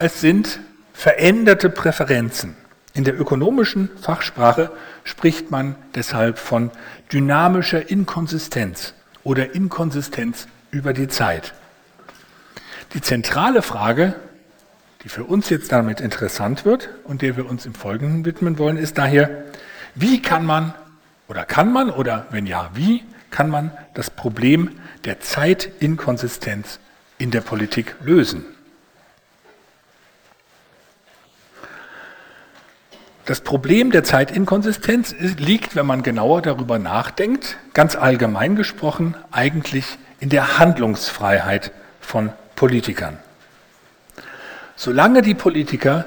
[0.01, 0.59] es sind
[0.93, 2.57] veränderte Präferenzen.
[2.95, 4.73] In der ökonomischen Fachsprache
[5.05, 6.73] spricht man deshalb von
[7.13, 11.55] dynamischer Inkonsistenz oder Inkonsistenz über die Zeit.
[12.93, 14.15] Die zentrale Frage,
[15.05, 18.79] die für uns jetzt damit interessant wird und der wir uns im Folgenden widmen wollen,
[18.79, 19.45] ist daher,
[19.95, 20.75] wie kann man
[21.29, 24.71] oder kann man oder wenn ja, wie kann man das Problem
[25.05, 26.79] der Zeitinkonsistenz
[27.19, 28.45] in der Politik lösen?
[33.25, 40.29] Das Problem der Zeitinkonsistenz liegt, wenn man genauer darüber nachdenkt, ganz allgemein gesprochen, eigentlich in
[40.29, 43.19] der Handlungsfreiheit von Politikern.
[44.77, 46.05] Solange die Politiker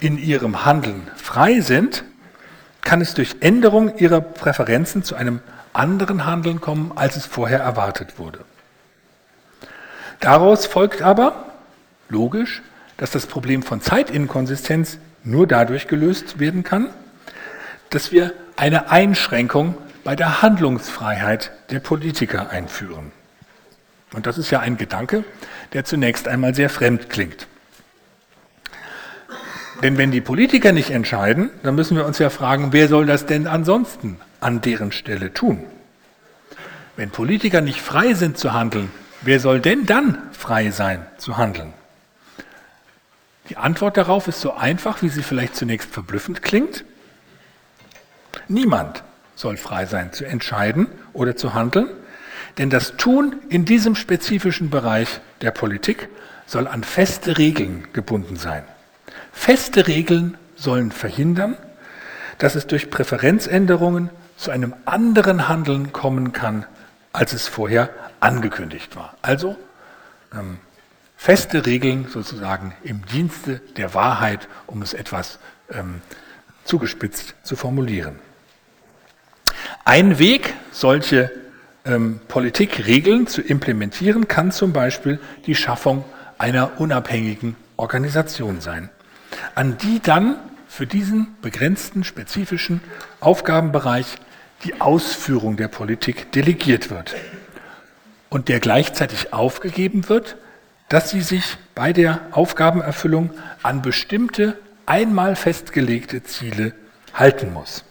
[0.00, 2.02] in ihrem Handeln frei sind,
[2.80, 8.18] kann es durch Änderung ihrer Präferenzen zu einem anderen Handeln kommen, als es vorher erwartet
[8.18, 8.40] wurde.
[10.20, 11.46] Daraus folgt aber
[12.08, 12.62] logisch,
[12.96, 16.90] dass das Problem von Zeitinkonsistenz nur dadurch gelöst werden kann,
[17.90, 23.12] dass wir eine Einschränkung bei der Handlungsfreiheit der Politiker einführen.
[24.14, 25.24] Und das ist ja ein Gedanke,
[25.72, 27.46] der zunächst einmal sehr fremd klingt.
[29.82, 33.26] Denn wenn die Politiker nicht entscheiden, dann müssen wir uns ja fragen, wer soll das
[33.26, 35.64] denn ansonsten an deren Stelle tun?
[36.96, 38.90] Wenn Politiker nicht frei sind zu handeln,
[39.22, 41.72] wer soll denn dann frei sein zu handeln?
[43.48, 46.84] Die Antwort darauf ist so einfach, wie sie vielleicht zunächst verblüffend klingt.
[48.48, 49.02] Niemand
[49.34, 51.88] soll frei sein zu entscheiden oder zu handeln,
[52.58, 56.08] denn das Tun in diesem spezifischen Bereich der Politik
[56.46, 58.64] soll an feste Regeln gebunden sein.
[59.32, 61.56] Feste Regeln sollen verhindern,
[62.38, 64.10] dass es durch Präferenzänderungen
[64.42, 66.66] zu einem anderen Handeln kommen kann,
[67.12, 69.14] als es vorher angekündigt war.
[69.22, 69.56] Also
[70.32, 70.58] ähm,
[71.16, 75.38] feste Regeln sozusagen im Dienste der Wahrheit, um es etwas
[75.70, 76.00] ähm,
[76.64, 78.18] zugespitzt zu formulieren.
[79.84, 81.30] Ein Weg, solche
[81.84, 86.04] ähm, Politikregeln zu implementieren, kann zum Beispiel die Schaffung
[86.38, 88.90] einer unabhängigen Organisation sein,
[89.54, 90.34] an die dann
[90.66, 92.80] für diesen begrenzten, spezifischen
[93.20, 94.16] Aufgabenbereich
[94.64, 97.14] die Ausführung der Politik delegiert wird
[98.30, 100.36] und der gleichzeitig aufgegeben wird,
[100.88, 103.30] dass sie sich bei der Aufgabenerfüllung
[103.62, 106.74] an bestimmte einmal festgelegte Ziele
[107.14, 107.84] halten muss.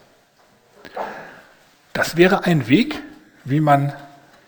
[1.93, 3.01] Das wäre ein Weg,
[3.43, 3.93] wie man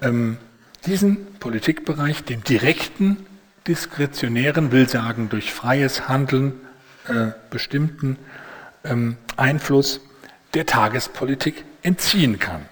[0.01, 0.38] ähm,
[0.86, 3.25] diesen Politikbereich dem direkten,
[3.67, 6.62] diskretionären, will sagen durch freies Handeln
[7.07, 8.17] äh, bestimmten
[8.83, 10.01] ähm, Einfluss
[10.53, 12.65] der Tagespolitik entziehen kann.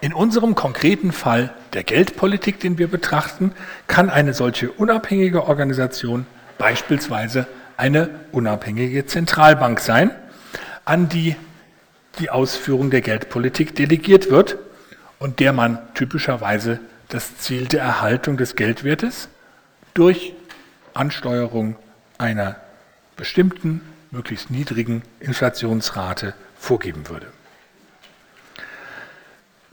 [0.00, 3.52] In unserem konkreten Fall der Geldpolitik, den wir betrachten,
[3.86, 6.26] kann eine solche unabhängige Organisation
[6.58, 7.46] beispielsweise
[7.76, 10.10] eine unabhängige Zentralbank sein,
[10.84, 11.36] an die
[12.18, 14.58] die Ausführung der Geldpolitik delegiert wird
[15.18, 19.28] und der man typischerweise das Ziel der Erhaltung des Geldwertes
[19.94, 20.34] durch
[20.92, 21.76] Ansteuerung
[22.18, 22.56] einer
[23.16, 27.26] bestimmten, möglichst niedrigen Inflationsrate vorgeben würde.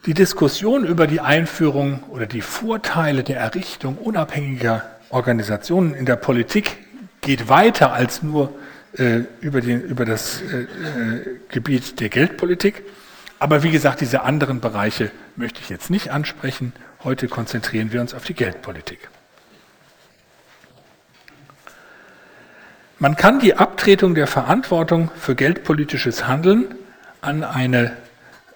[0.05, 6.77] Die Diskussion über die Einführung oder die Vorteile der Errichtung unabhängiger Organisationen in der Politik
[7.21, 8.51] geht weiter als nur
[8.97, 10.67] äh, über, den, über das äh, äh,
[11.49, 12.83] Gebiet der Geldpolitik.
[13.37, 16.73] Aber wie gesagt, diese anderen Bereiche möchte ich jetzt nicht ansprechen.
[17.03, 19.09] Heute konzentrieren wir uns auf die Geldpolitik.
[22.97, 26.75] Man kann die Abtretung der Verantwortung für geldpolitisches Handeln
[27.21, 27.95] an eine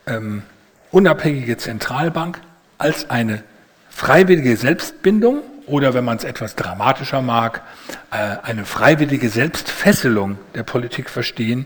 [0.07, 0.43] ähm,
[0.91, 2.41] unabhängige Zentralbank
[2.77, 3.43] als eine
[3.89, 7.61] freiwillige Selbstbindung oder wenn man es etwas dramatischer mag,
[8.11, 11.65] äh, eine freiwillige Selbstfesselung der Politik verstehen,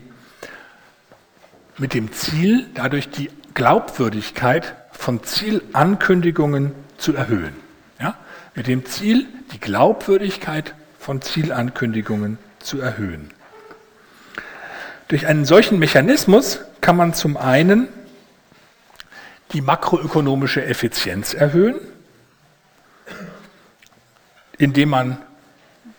[1.78, 7.54] mit dem Ziel, dadurch die Glaubwürdigkeit von Zielankündigungen zu erhöhen.
[7.98, 8.14] Ja?
[8.54, 13.30] Mit dem Ziel, die Glaubwürdigkeit von Zielankündigungen zu erhöhen.
[15.08, 17.88] Durch einen solchen Mechanismus kann man zum einen
[19.52, 21.76] die makroökonomische Effizienz erhöhen,
[24.58, 25.18] indem man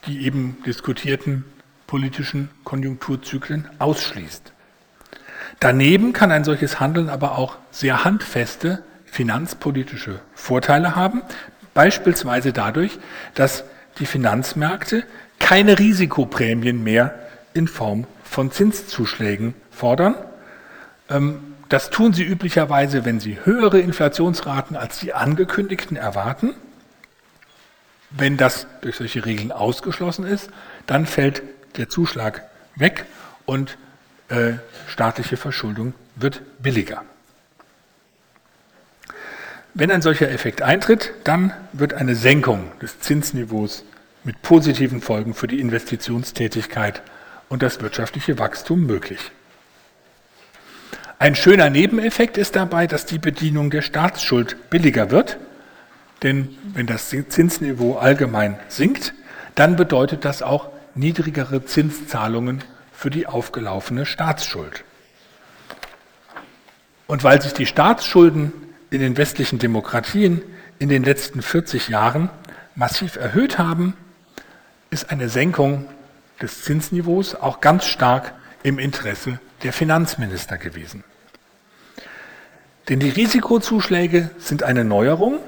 [0.05, 1.45] die eben diskutierten
[1.87, 4.53] politischen Konjunkturzyklen ausschließt.
[5.59, 11.21] Daneben kann ein solches Handeln aber auch sehr handfeste finanzpolitische Vorteile haben,
[11.73, 12.97] beispielsweise dadurch,
[13.35, 13.65] dass
[13.99, 15.03] die Finanzmärkte
[15.39, 17.19] keine Risikoprämien mehr
[17.53, 20.15] in Form von Zinszuschlägen fordern.
[21.11, 26.55] Ähm, das tun sie üblicherweise, wenn sie höhere Inflationsraten als die angekündigten erwarten
[28.11, 30.49] wenn das durch solche Regeln ausgeschlossen ist,
[30.85, 31.41] dann fällt
[31.77, 32.43] der Zuschlag
[32.75, 33.05] weg
[33.45, 33.77] und
[34.29, 34.53] äh,
[34.87, 37.03] staatliche Verschuldung wird billiger.
[39.73, 43.85] Wenn ein solcher Effekt eintritt, dann wird eine Senkung des Zinsniveaus
[44.25, 47.01] mit positiven Folgen für die Investitionstätigkeit
[47.47, 49.31] und das wirtschaftliche Wachstum möglich.
[51.21, 55.37] Ein schöner Nebeneffekt ist dabei, dass die Bedienung der Staatsschuld billiger wird
[56.23, 59.13] denn wenn das Zinsniveau allgemein sinkt,
[59.55, 64.83] dann bedeutet das auch niedrigere Zinszahlungen für die aufgelaufene Staatsschuld.
[67.07, 68.53] Und weil sich die Staatsschulden
[68.91, 70.41] in den westlichen Demokratien
[70.79, 72.29] in den letzten 40 Jahren
[72.75, 73.95] massiv erhöht haben,
[74.91, 75.85] ist eine Senkung
[76.41, 81.03] des Zinsniveaus auch ganz stark im Interesse der Finanzminister gewesen.
[82.89, 85.39] Denn die Risikozuschläge sind eine Neuerung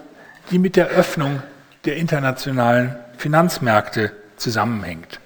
[0.52, 1.42] die mit der Öffnung
[1.86, 5.20] der internationalen Finanzmärkte zusammenhängt.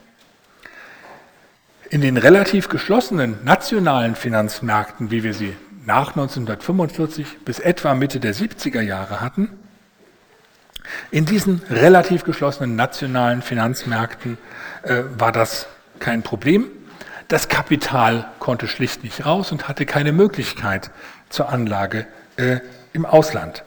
[1.90, 8.36] In den relativ geschlossenen nationalen Finanzmärkten, wie wir sie nach 1945 bis etwa Mitte der
[8.36, 9.50] 70er Jahre hatten,
[11.12, 14.38] in diesen relativ geschlossenen nationalen Finanzmärkten
[14.84, 15.68] äh, war das
[16.00, 16.68] kein Problem.
[17.28, 20.92] Das Kapital konnte schlicht nicht raus und hatte keine Möglichkeit
[21.30, 22.06] zur Anlage
[22.38, 22.60] äh,
[22.94, 23.64] im Ausland.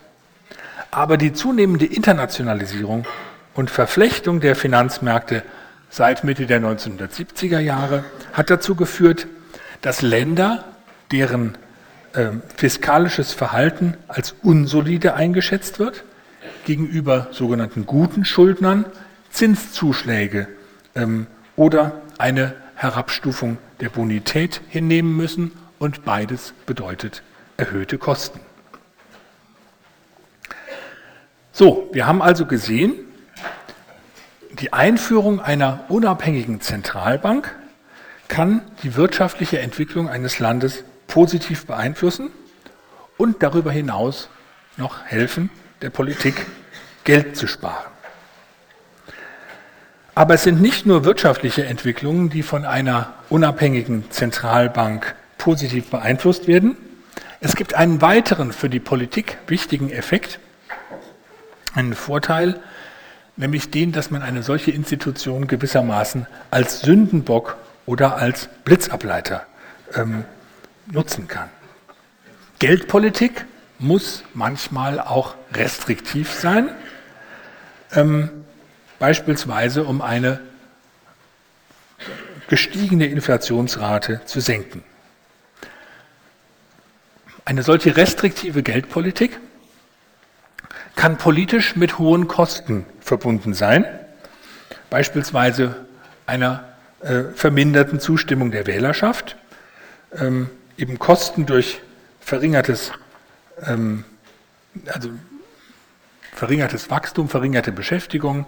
[0.90, 3.06] Aber die zunehmende Internationalisierung
[3.54, 5.42] und Verflechtung der Finanzmärkte
[5.88, 9.26] seit Mitte der 1970er Jahre hat dazu geführt,
[9.82, 10.64] dass Länder,
[11.12, 11.56] deren
[12.12, 16.04] äh, fiskalisches Verhalten als unsolide eingeschätzt wird,
[16.64, 18.84] gegenüber sogenannten guten Schuldnern
[19.30, 20.48] Zinszuschläge
[20.94, 27.22] ähm, oder eine Herabstufung der Bonität hinnehmen müssen und beides bedeutet
[27.60, 28.40] erhöhte Kosten.
[31.52, 32.94] So, wir haben also gesehen,
[34.58, 37.54] die Einführung einer unabhängigen Zentralbank
[38.28, 42.30] kann die wirtschaftliche Entwicklung eines Landes positiv beeinflussen
[43.18, 44.28] und darüber hinaus
[44.76, 45.50] noch helfen,
[45.82, 46.46] der Politik
[47.04, 47.90] Geld zu sparen.
[50.14, 56.76] Aber es sind nicht nur wirtschaftliche Entwicklungen, die von einer unabhängigen Zentralbank positiv beeinflusst werden.
[57.40, 60.38] Es gibt einen weiteren für die Politik wichtigen Effekt,
[61.74, 62.60] einen Vorteil,
[63.36, 69.46] nämlich den, dass man eine solche Institution gewissermaßen als Sündenbock oder als Blitzableiter
[69.94, 70.24] ähm,
[70.92, 71.48] nutzen kann.
[72.58, 73.46] Geldpolitik
[73.78, 76.68] muss manchmal auch restriktiv sein,
[77.92, 78.28] ähm,
[78.98, 80.40] beispielsweise um eine
[82.48, 84.84] gestiegene Inflationsrate zu senken.
[87.50, 89.40] Eine solche restriktive Geldpolitik
[90.94, 93.84] kann politisch mit hohen Kosten verbunden sein,
[94.88, 95.74] beispielsweise
[96.26, 96.68] einer
[97.00, 99.36] äh, verminderten Zustimmung der Wählerschaft,
[100.16, 101.80] ähm, eben Kosten durch
[102.20, 102.92] verringertes,
[103.66, 104.04] ähm,
[104.86, 105.10] also
[106.32, 108.46] verringertes Wachstum, verringerte Beschäftigung,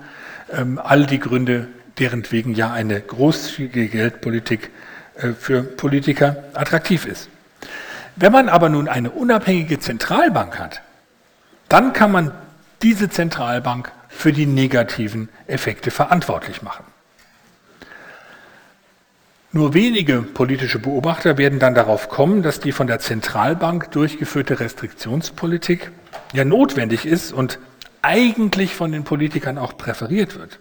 [0.53, 1.67] ähm, all die Gründe,
[1.99, 4.71] deren wegen ja eine großzügige Geldpolitik
[5.17, 7.32] äh, für Politiker attraktiv ist.
[8.17, 10.83] Wenn man aber nun eine unabhängige Zentralbank hat,
[11.69, 12.33] dann kann man
[12.83, 16.85] diese Zentralbank für die negativen Effekte verantwortlich machen.
[19.55, 25.91] Nur wenige politische Beobachter werden dann darauf kommen, dass die von der Zentralbank durchgeführte Restriktionspolitik
[26.33, 27.59] ja notwendig ist und
[28.01, 30.59] eigentlich von den Politikern auch präferiert wird.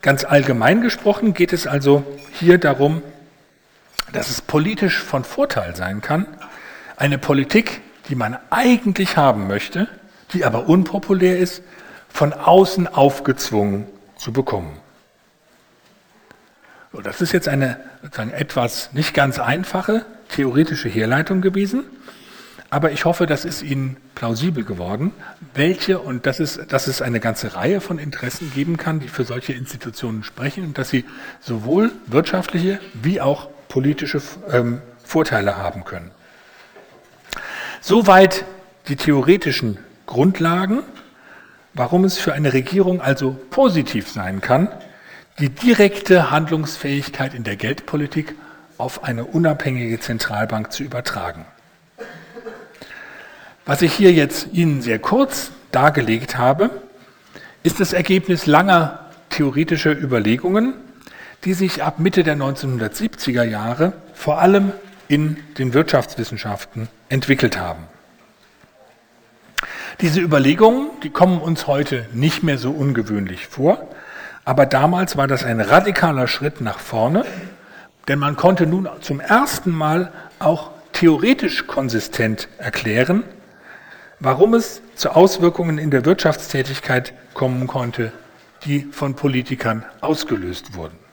[0.00, 3.02] Ganz allgemein gesprochen geht es also hier darum,
[4.12, 6.26] dass es politisch von Vorteil sein kann,
[6.96, 9.88] eine Politik, die man eigentlich haben möchte,
[10.32, 11.62] die aber unpopulär ist,
[12.08, 13.86] von außen aufgezwungen
[14.16, 14.76] zu bekommen.
[16.92, 21.84] So, das ist jetzt eine sozusagen etwas nicht ganz einfache theoretische Herleitung gewesen,
[22.70, 25.12] aber ich hoffe, das ist Ihnen plausibel geworden,
[25.54, 29.24] welche und dass es, dass es eine ganze Reihe von Interessen geben kann, die für
[29.24, 31.04] solche Institutionen sprechen und dass sie
[31.40, 36.10] sowohl wirtschaftliche wie auch politische ähm, Vorteile haben können.
[37.80, 38.44] Soweit
[38.88, 40.82] die theoretischen Grundlagen,
[41.74, 44.68] warum es für eine Regierung also positiv sein kann,
[45.38, 48.34] die direkte Handlungsfähigkeit in der Geldpolitik
[48.76, 51.44] auf eine unabhängige Zentralbank zu übertragen.
[53.64, 56.70] Was ich hier jetzt Ihnen sehr kurz dargelegt habe,
[57.62, 60.74] ist das Ergebnis langer theoretischer Überlegungen,
[61.44, 64.72] die sich ab Mitte der 1970er Jahre vor allem
[65.08, 67.84] in den Wirtschaftswissenschaften entwickelt haben.
[70.00, 73.88] Diese Überlegungen, die kommen uns heute nicht mehr so ungewöhnlich vor,
[74.44, 77.24] aber damals war das ein radikaler Schritt nach vorne,
[78.06, 83.24] denn man konnte nun zum ersten Mal auch theoretisch konsistent erklären,
[84.20, 88.12] warum es zu Auswirkungen in der Wirtschaftstätigkeit kommen konnte,
[88.64, 91.07] die von Politikern ausgelöst wurden.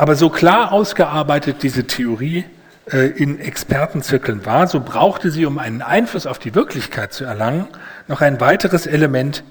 [0.00, 2.46] Aber so klar ausgearbeitet diese Theorie
[2.90, 7.66] äh, in Expertenzirkeln war, so brauchte sie, um einen Einfluss auf die Wirklichkeit zu erlangen,
[8.08, 9.44] noch ein weiteres Element,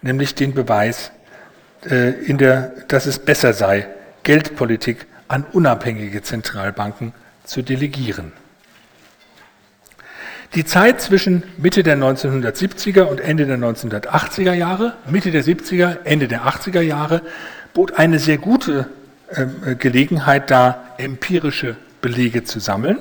[0.00, 1.12] nämlich den Beweis,
[1.84, 3.88] äh, in der, dass es besser sei,
[4.22, 7.12] Geldpolitik an unabhängige Zentralbanken
[7.44, 8.32] zu delegieren.
[10.54, 16.26] Die Zeit zwischen Mitte der 1970er und Ende der 1980er Jahre, Mitte der 70er, Ende
[16.26, 17.20] der 80er Jahre,
[17.74, 18.86] bot eine sehr gute
[19.78, 22.98] Gelegenheit dar, empirische Belege zu sammeln,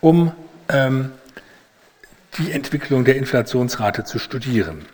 [0.00, 0.32] um
[0.68, 1.12] ähm,
[2.38, 4.86] die Entwicklung der Inflationsrate zu studieren.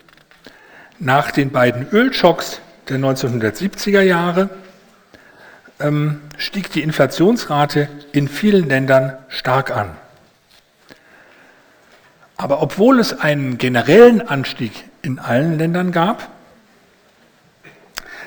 [0.99, 4.49] Nach den beiden Ölschocks der 1970er Jahre
[5.79, 9.91] ähm, stieg die Inflationsrate in vielen Ländern stark an.
[12.37, 16.29] Aber obwohl es einen generellen Anstieg in allen Ländern gab,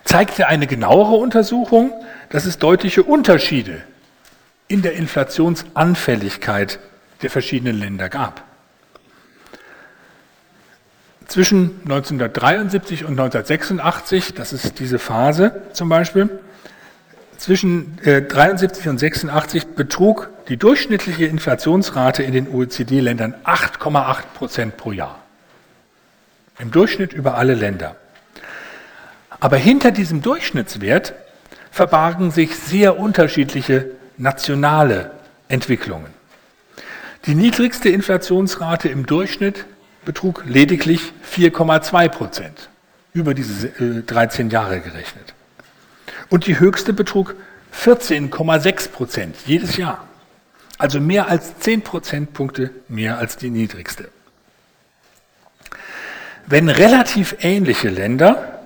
[0.05, 1.93] zeigte eine genauere Untersuchung,
[2.29, 3.83] dass es deutliche Unterschiede
[4.69, 6.79] in der Inflationsanfälligkeit
[7.23, 8.45] der verschiedenen Länder gab.
[11.27, 16.41] Zwischen 1973 und 1986, das ist diese Phase zum Beispiel,
[17.37, 24.93] zwischen äh, 73 und 86 betrug die durchschnittliche Inflationsrate in den OECD-Ländern 8,8 Prozent pro
[24.93, 25.19] Jahr.
[26.59, 27.97] Im Durchschnitt über alle Länder.
[29.41, 31.15] Aber hinter diesem Durchschnittswert
[31.71, 35.13] verbargen sich sehr unterschiedliche nationale
[35.49, 36.13] Entwicklungen.
[37.27, 39.65] Die niedrigste Inflationsrate im Durchschnitt
[40.05, 42.69] betrug lediglich 4,2 Prozent,
[43.13, 43.69] über diese
[44.03, 45.35] 13 äh, Jahre gerechnet.
[46.29, 47.35] Und die höchste betrug
[47.75, 50.07] 14,6 Prozent jedes Jahr.
[50.79, 54.09] Also mehr als 10 Prozentpunkte mehr als die niedrigste.
[56.47, 58.60] Wenn relativ ähnliche Länder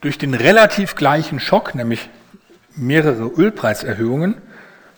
[0.00, 2.08] durch den relativ gleichen Schock, nämlich
[2.76, 4.36] mehrere Ölpreiserhöhungen,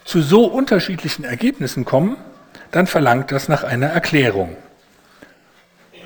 [0.05, 2.17] zu so unterschiedlichen Ergebnissen kommen,
[2.71, 4.57] dann verlangt das nach einer Erklärung.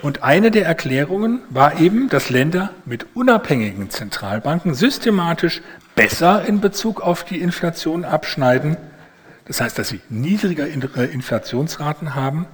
[0.03, 5.63] Und eine der Erklärungen war eben, dass Länder mit unabhängigen Zentralbanken systematisch
[5.95, 8.77] besser in Bezug auf die Inflation abschneiden,
[9.47, 12.47] das heißt, dass sie niedriger äh, Inflationsraten haben,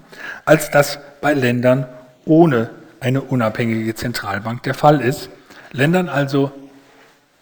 [0.45, 1.87] als das bei Ländern
[2.25, 2.71] ohne
[3.01, 5.31] eine unabhängige Zentralbank der Fall ist.
[5.73, 6.53] Ländern also,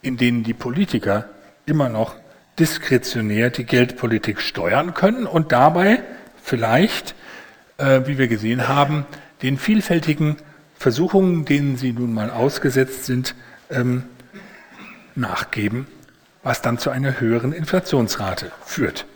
[0.03, 1.28] in denen die Politiker
[1.66, 2.16] immer noch
[2.59, 6.03] diskretionär die Geldpolitik steuern können und dabei
[6.43, 7.14] vielleicht,
[7.78, 9.05] äh, wie wir gesehen haben,
[9.43, 10.37] den vielfältigen
[10.78, 13.35] Versuchungen, denen sie nun mal ausgesetzt sind,
[13.70, 14.05] ähm,
[15.14, 15.87] nachgeben,
[16.43, 19.07] was dann zu einer höheren Inflationsrate führt.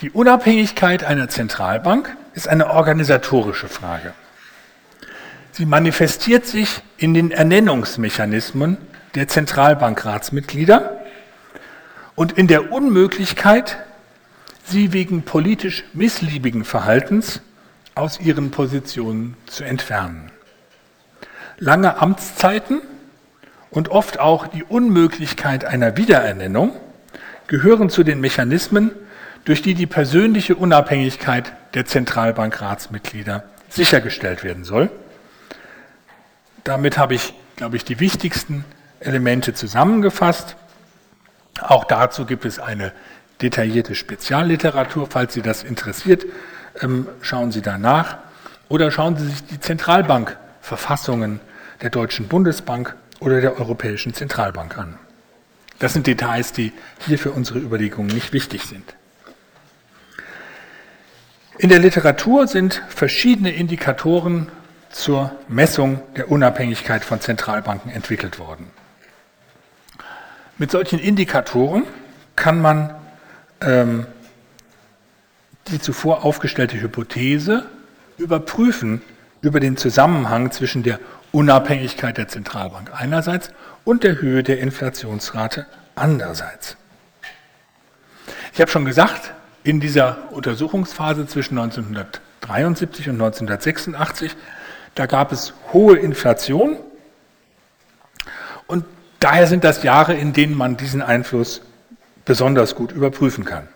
[0.00, 4.12] Die Unabhängigkeit einer Zentralbank ist eine organisatorische Frage.
[5.52, 8.76] Sie manifestiert sich in den Ernennungsmechanismen
[9.14, 11.00] der Zentralbankratsmitglieder
[12.16, 13.76] und in der Unmöglichkeit,
[14.64, 17.40] sie wegen politisch missliebigen Verhaltens
[17.94, 20.32] aus ihren Positionen zu entfernen.
[21.58, 22.82] Lange Amtszeiten
[23.70, 26.72] und oft auch die Unmöglichkeit einer Wiederernennung
[27.46, 28.90] gehören zu den Mechanismen,
[29.44, 34.90] durch die die persönliche Unabhängigkeit der Zentralbankratsmitglieder sichergestellt werden soll.
[36.64, 38.64] Damit habe ich, glaube ich, die wichtigsten
[39.00, 40.56] Elemente zusammengefasst.
[41.60, 42.92] Auch dazu gibt es eine
[43.42, 45.08] detaillierte Spezialliteratur.
[45.10, 46.24] Falls Sie das interessiert,
[46.80, 48.18] ähm, schauen Sie danach.
[48.68, 51.40] Oder schauen Sie sich die Zentralbankverfassungen
[51.82, 54.98] der Deutschen Bundesbank oder der Europäischen Zentralbank an.
[55.80, 58.94] Das sind Details, die hier für unsere Überlegungen nicht wichtig sind.
[61.58, 64.48] In der Literatur sind verschiedene Indikatoren
[64.90, 68.70] zur Messung der Unabhängigkeit von Zentralbanken entwickelt worden.
[70.58, 71.84] Mit solchen Indikatoren
[72.34, 72.94] kann man
[73.60, 74.06] ähm,
[75.68, 77.66] die zuvor aufgestellte Hypothese
[78.18, 79.00] überprüfen
[79.40, 80.98] über den Zusammenhang zwischen der
[81.30, 83.50] Unabhängigkeit der Zentralbank einerseits
[83.84, 86.76] und der Höhe der Inflationsrate andererseits.
[88.52, 89.32] Ich habe schon gesagt,
[89.64, 94.36] in dieser Untersuchungsphase zwischen 1973 und 1986,
[94.94, 96.76] da gab es hohe Inflation
[98.66, 98.84] und
[99.20, 101.62] daher sind das Jahre, in denen man diesen Einfluss
[102.26, 103.66] besonders gut überprüfen kann.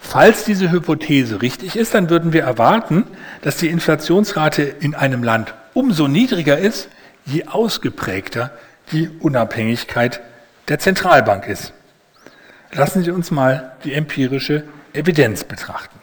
[0.00, 3.04] Falls diese Hypothese richtig ist, dann würden wir erwarten,
[3.42, 6.88] dass die Inflationsrate in einem Land umso niedriger ist,
[7.24, 8.50] je ausgeprägter
[8.90, 10.20] die Unabhängigkeit
[10.68, 11.72] der Zentralbank ist.
[12.72, 15.98] Lassen Sie uns mal die empirische Evidenz betrachten.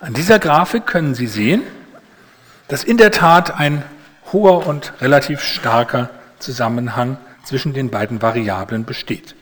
[0.00, 1.62] An dieser Grafik können Sie sehen,
[2.68, 3.82] dass in der Tat ein
[4.32, 9.34] hoher und relativ starker Zusammenhang zwischen den beiden Variablen besteht.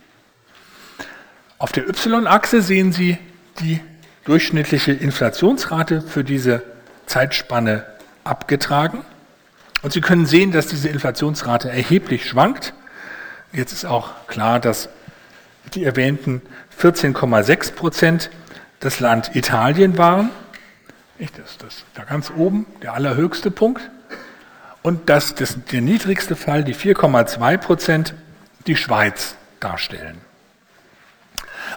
[1.59, 3.19] Auf der y-Achse sehen Sie
[3.61, 3.81] die
[4.25, 6.63] durchschnittliche Inflationsrate für diese
[7.07, 7.87] Zeitspanne
[8.25, 9.05] abgetragen.
[9.83, 12.75] Und Sie können sehen, dass diese Inflationsrate erheblich schwankt.
[13.53, 14.89] Jetzt ist auch klar, dass
[15.75, 16.43] die erwähnten
[16.81, 18.31] 14,6 Prozent
[18.81, 20.31] das Land Italien waren.
[21.19, 23.91] Das das, da ganz oben der allerhöchste Punkt.
[24.83, 28.15] Und dass das, der niedrigste Fall, die 4,2 Prozent,
[28.67, 30.19] die Schweiz darstellen.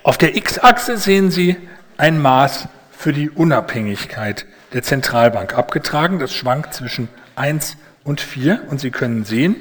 [0.04, 1.58] Auf der X-Achse sehen Sie
[1.98, 6.20] ein Maß für die Unabhängigkeit der Zentralbank abgetragen.
[6.20, 9.56] Das schwankt zwischen 1 und 4 und Sie können sehen,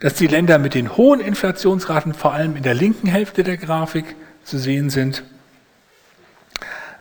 [0.00, 4.16] dass die Länder mit den hohen Inflationsraten vor allem in der linken Hälfte der Grafik
[4.44, 5.22] zu sehen sind,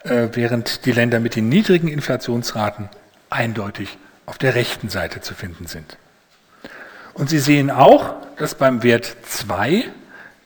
[0.03, 2.89] äh, während die Länder mit den niedrigen Inflationsraten
[3.29, 5.97] eindeutig auf der rechten Seite zu finden sind.
[7.13, 9.85] Und Sie sehen auch, dass beim Wert 2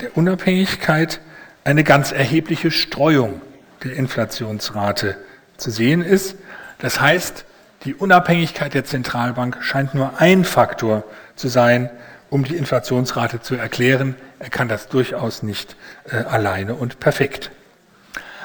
[0.01, 1.21] der Unabhängigkeit
[1.63, 3.41] eine ganz erhebliche Streuung
[3.83, 5.17] der Inflationsrate
[5.57, 6.35] zu sehen ist.
[6.79, 7.45] Das heißt,
[7.83, 11.03] die Unabhängigkeit der Zentralbank scheint nur ein Faktor
[11.35, 11.89] zu sein,
[12.29, 14.15] um die Inflationsrate zu erklären.
[14.39, 15.75] Er kann das durchaus nicht
[16.09, 17.51] äh, alleine und perfekt.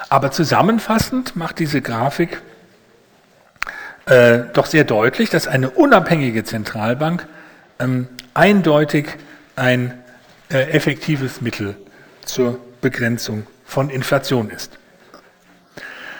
[0.09, 2.41] Aber zusammenfassend macht diese Grafik
[4.05, 7.27] äh, doch sehr deutlich, dass eine unabhängige Zentralbank
[7.79, 9.07] ähm, eindeutig
[9.55, 9.93] ein
[10.49, 11.75] äh, effektives Mittel
[12.25, 14.77] zur Begrenzung von Inflation ist.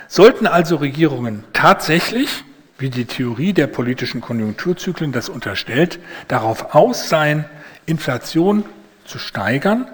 [0.07, 2.43] Sollten also Regierungen tatsächlich,
[2.83, 7.45] wie die Theorie der politischen Konjunkturzyklen das unterstellt, darauf aus sein,
[7.85, 8.65] Inflation
[9.05, 9.87] zu steigern,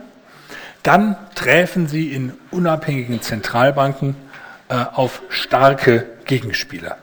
[0.81, 4.15] dann träfen sie in unabhängigen Zentralbanken
[4.69, 6.97] äh, auf starke Gegenspieler.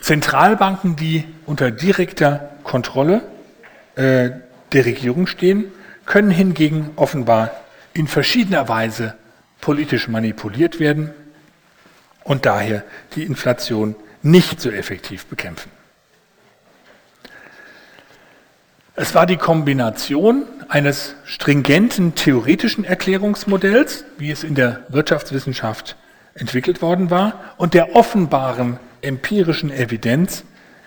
[0.00, 3.20] Zentralbanken, die unter direkter Kontrolle
[3.94, 4.30] äh,
[4.72, 5.66] der Regierung stehen,
[6.06, 7.50] können hingegen offenbar
[7.92, 9.16] in verschiedener Weise
[9.60, 11.10] politisch manipuliert werden
[12.24, 12.84] und daher
[13.14, 15.70] die Inflation nicht so effektiv bekämpfen.
[18.96, 25.96] Es war die Kombination eines stringenten theoretischen Erklärungsmodells, wie es in der Wirtschaftswissenschaft
[26.34, 30.44] entwickelt worden war, und der offenbaren empirischen Evidenz,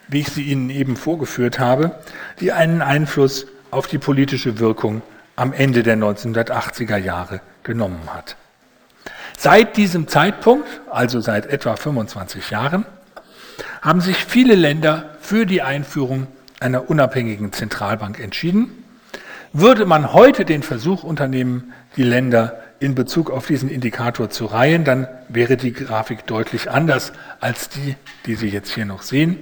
[0.08, 2.00] wie ich sie Ihnen eben vorgeführt habe,
[2.40, 5.02] die einen Einfluss auf die politische Wirkung
[5.36, 8.36] am Ende der 1980er Jahre genommen hat.
[9.38, 12.86] Seit diesem Zeitpunkt, also seit etwa 25 Jahren,
[13.82, 16.28] haben sich viele Länder für die Einführung
[16.60, 18.84] einer unabhängigen Zentralbank entschieden.
[19.51, 24.84] Würde man heute den Versuch unternehmen, die Länder in Bezug auf diesen Indikator zu reihen,
[24.84, 27.95] dann wäre die Grafik deutlich anders als die,
[28.26, 29.38] die Sie jetzt hier noch sehen.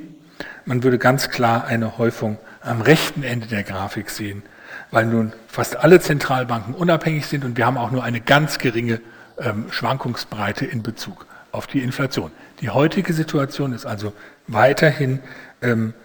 [0.65, 4.43] Man würde ganz klar eine Häufung am rechten Ende der Grafik sehen,
[4.91, 9.01] weil nun fast alle Zentralbanken unabhängig sind und wir haben auch nur eine ganz geringe
[9.39, 12.31] ähm, Schwankungsbreite in Bezug auf die Inflation.
[12.61, 14.13] Die heutige Situation ist also
[14.47, 15.19] weiterhin
[15.63, 15.95] ähm,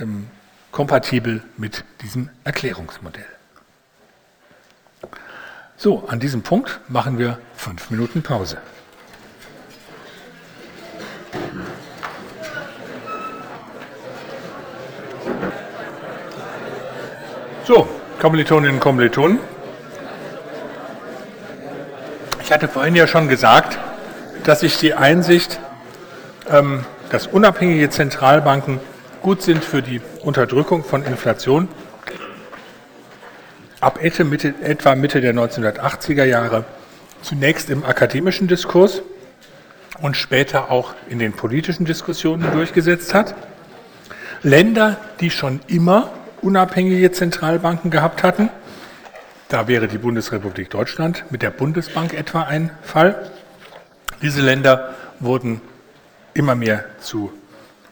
[0.00, 0.28] ähm,
[0.72, 3.26] kompatibel mit diesem Erklärungsmodell.
[5.76, 8.56] So, an diesem Punkt machen wir fünf Minuten Pause.
[17.66, 17.86] So,
[18.20, 19.38] Kommilitoninnen und Kommilitonen.
[22.42, 23.78] Ich hatte vorhin ja schon gesagt,
[24.44, 25.60] dass ich die Einsicht,
[27.10, 28.80] dass unabhängige Zentralbanken
[29.22, 31.68] gut sind für die Unterdrückung von Inflation,
[33.80, 36.64] ab Mitte, etwa Mitte der 1980er Jahre
[37.22, 39.02] zunächst im akademischen Diskurs
[40.00, 43.34] und später auch in den politischen Diskussionen durchgesetzt hat.
[44.42, 48.50] Länder, die schon immer unabhängige Zentralbanken gehabt hatten,
[49.48, 53.30] da wäre die Bundesrepublik Deutschland mit der Bundesbank etwa ein Fall.
[54.22, 55.60] Diese Länder wurden
[56.36, 57.32] immer mehr zu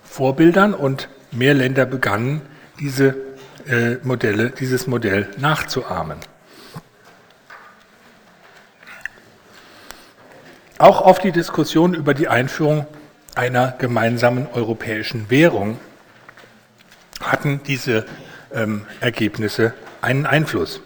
[0.05, 2.43] Vorbildern und mehr Länder begannen,
[2.79, 3.17] diese
[3.67, 6.19] äh, Modelle, dieses Modell nachzuahmen.
[10.79, 12.87] Auch auf die Diskussion über die Einführung
[13.35, 15.79] einer gemeinsamen europäischen Währung
[17.21, 18.05] hatten diese
[18.53, 19.73] ähm, Ergebnisse
[20.03, 20.81] einen Einfluss.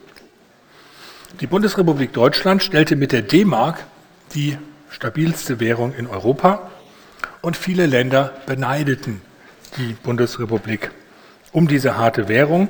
[1.41, 3.85] Die Bundesrepublik Deutschland stellte mit der D-Mark
[4.35, 4.57] die
[4.91, 6.71] stabilste Währung in Europa
[7.43, 9.21] und viele Länder beneideten
[9.77, 10.91] die Bundesrepublik
[11.53, 12.69] um diese harte Währung,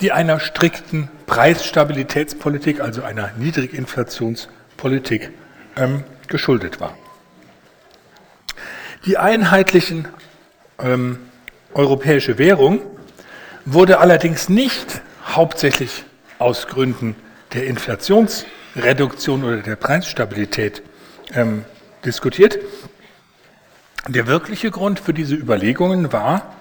[0.00, 5.30] die einer strikten Preisstabilitätspolitik, also einer Niedriginflationspolitik
[5.76, 6.96] ähm, geschuldet war.
[9.06, 10.08] Die einheitlichen
[10.78, 11.18] ähm,
[11.74, 12.80] europäische Währung
[13.64, 16.04] wurde allerdings nicht hauptsächlich
[16.38, 17.16] aus Gründen
[17.52, 20.82] der Inflationsreduktion oder der Preisstabilität
[21.34, 21.64] ähm,
[22.04, 22.58] diskutiert.
[24.06, 26.54] Der wirkliche Grund für diese Überlegungen war,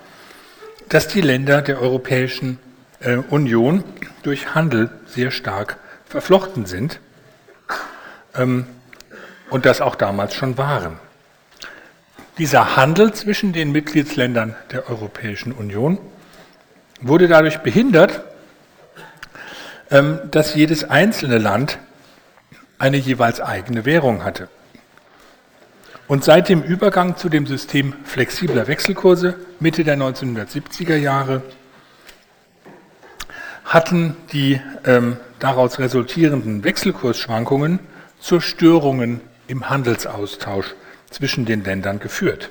[0.89, 2.59] dass die Länder der Europäischen
[2.99, 3.83] äh, Union
[4.23, 6.99] durch Handel sehr stark verflochten sind
[8.35, 8.65] ähm,
[9.49, 10.99] und das auch damals schon waren.
[12.37, 15.97] Dieser Handel zwischen den Mitgliedsländern der Europäischen Union
[17.01, 18.21] wurde dadurch behindert,
[19.89, 21.79] ähm, dass jedes einzelne Land
[22.79, 24.49] eine jeweils eigene Währung hatte.
[26.07, 31.41] Und seit dem Übergang zu dem System flexibler Wechselkurse Mitte der 1970er Jahre
[33.65, 37.79] hatten die ähm, daraus resultierenden Wechselkursschwankungen
[38.19, 40.75] zu Störungen im Handelsaustausch
[41.09, 42.49] zwischen den Ländern geführt.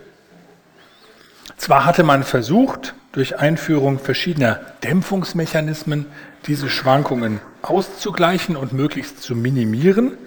[1.56, 6.04] Zwar hatte man versucht, durch Einführung verschiedener Dämpfungsmechanismen
[6.46, 10.18] diese Schwankungen auszugleichen und möglichst zu minimieren,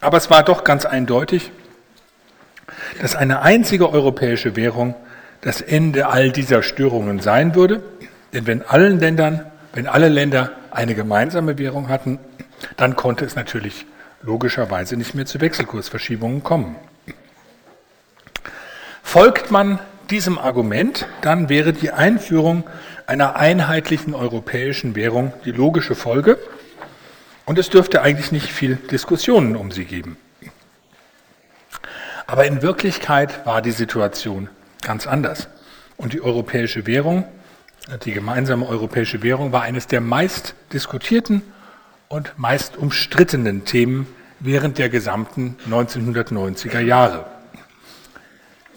[0.00, 1.52] aber es war doch ganz eindeutig,
[3.00, 4.94] dass eine einzige europäische Währung
[5.40, 7.82] das Ende all dieser Störungen sein würde.
[8.32, 12.18] Denn wenn allen Ländern, wenn alle Länder eine gemeinsame Währung hatten,
[12.76, 13.86] dann konnte es natürlich
[14.22, 16.76] logischerweise nicht mehr zu Wechselkursverschiebungen kommen.
[19.02, 19.78] Folgt man
[20.10, 22.64] diesem Argument, dann wäre die Einführung
[23.06, 26.38] einer einheitlichen europäischen Währung die logische Folge
[27.44, 30.16] und es dürfte eigentlich nicht viel Diskussionen um sie geben.
[32.26, 34.48] Aber in Wirklichkeit war die Situation
[34.82, 35.48] ganz anders.
[35.96, 37.24] Und die europäische Währung,
[38.04, 41.42] die gemeinsame europäische Währung, war eines der meist diskutierten
[42.08, 44.06] und meist umstrittenen Themen
[44.40, 47.26] während der gesamten 1990er Jahre.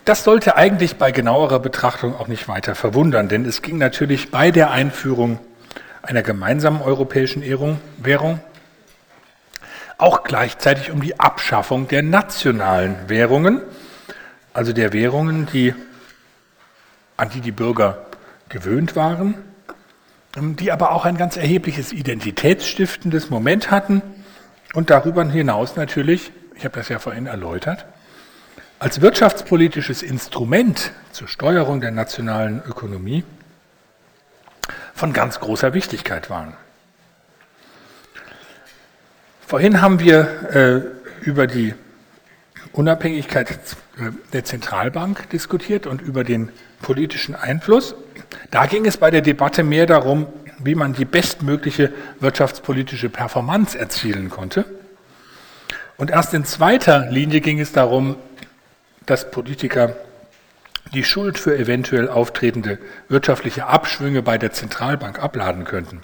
[0.05, 4.49] Das sollte eigentlich bei genauerer Betrachtung auch nicht weiter verwundern, denn es ging natürlich bei
[4.51, 5.39] der Einführung
[6.01, 7.43] einer gemeinsamen europäischen
[7.97, 8.39] Währung
[9.99, 13.61] auch gleichzeitig um die Abschaffung der nationalen Währungen,
[14.53, 15.75] also der Währungen, die,
[17.17, 18.05] an die die Bürger
[18.47, 19.35] gewöhnt waren,
[20.35, 24.01] die aber auch ein ganz erhebliches identitätsstiftendes Moment hatten
[24.73, 27.85] und darüber hinaus natürlich, ich habe das ja vorhin erläutert,
[28.79, 33.25] als wirtschaftspolitisches Instrument zur Steuerung der nationalen Ökonomie
[34.93, 36.55] von ganz großer Wichtigkeit waren.
[39.49, 40.93] Vorhin haben wir
[41.23, 41.73] äh, über die
[42.71, 43.57] Unabhängigkeit
[44.31, 46.49] der Zentralbank diskutiert und über den
[46.83, 47.95] politischen Einfluss.
[48.51, 50.27] Da ging es bei der Debatte mehr darum,
[50.59, 54.65] wie man die bestmögliche wirtschaftspolitische Performance erzielen konnte.
[55.97, 58.17] Und erst in zweiter Linie ging es darum,
[59.07, 59.95] dass Politiker
[60.93, 62.77] die Schuld für eventuell auftretende
[63.07, 66.01] wirtschaftliche Abschwünge bei der Zentralbank abladen könnten.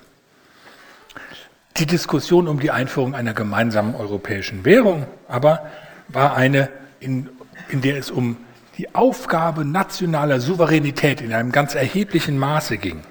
[1.77, 5.69] Die Diskussion um die Einführung einer gemeinsamen europäischen Währung aber
[6.07, 6.69] war eine,
[7.01, 7.29] in,
[7.67, 8.37] in der es um
[8.77, 13.01] die Aufgabe nationaler Souveränität in einem ganz erheblichen Maße ging.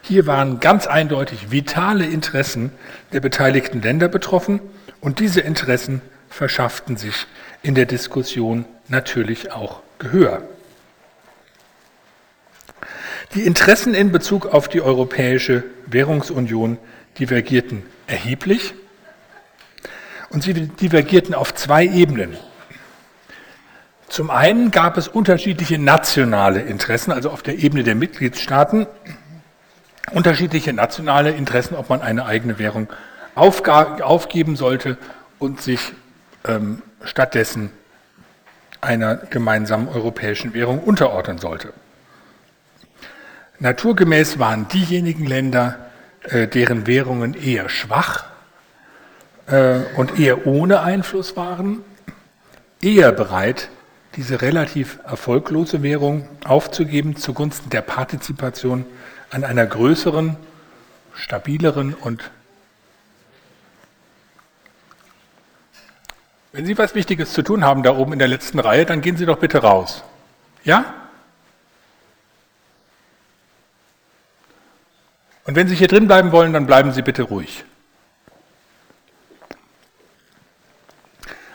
[0.00, 2.70] Hier waren ganz eindeutig vitale Interessen
[3.12, 4.60] der beteiligten Länder betroffen
[5.00, 7.26] und diese Interessen verschafften sich
[7.62, 10.42] in der Diskussion natürlich auch Gehör.
[13.34, 16.78] Die Interessen in Bezug auf die Europäische Währungsunion
[17.18, 18.74] divergierten erheblich
[20.30, 22.36] und sie divergierten auf zwei Ebenen.
[24.08, 28.86] Zum einen gab es unterschiedliche nationale Interessen, also auf der Ebene der Mitgliedstaaten,
[30.12, 32.88] unterschiedliche nationale Interessen, ob man eine eigene Währung
[33.34, 34.98] aufgeben sollte
[35.38, 35.92] und sich
[36.46, 37.70] ähm, stattdessen
[38.80, 41.72] einer gemeinsamen europäischen Währung unterordnen sollte.
[43.58, 45.78] Naturgemäß waren diejenigen Länder,
[46.24, 48.24] äh, deren Währungen eher schwach
[49.46, 51.80] äh, und eher ohne Einfluss waren,
[52.80, 53.68] eher bereit,
[54.16, 58.86] diese relativ erfolglose Währung aufzugeben zugunsten der Partizipation
[59.30, 60.36] an einer größeren,
[61.14, 62.30] stabileren und
[66.52, 69.16] Wenn Sie was Wichtiges zu tun haben da oben in der letzten Reihe, dann gehen
[69.16, 70.04] Sie doch bitte raus.
[70.62, 70.84] Ja?
[75.46, 77.64] Und wenn Sie hier drin bleiben wollen, dann bleiben Sie bitte ruhig.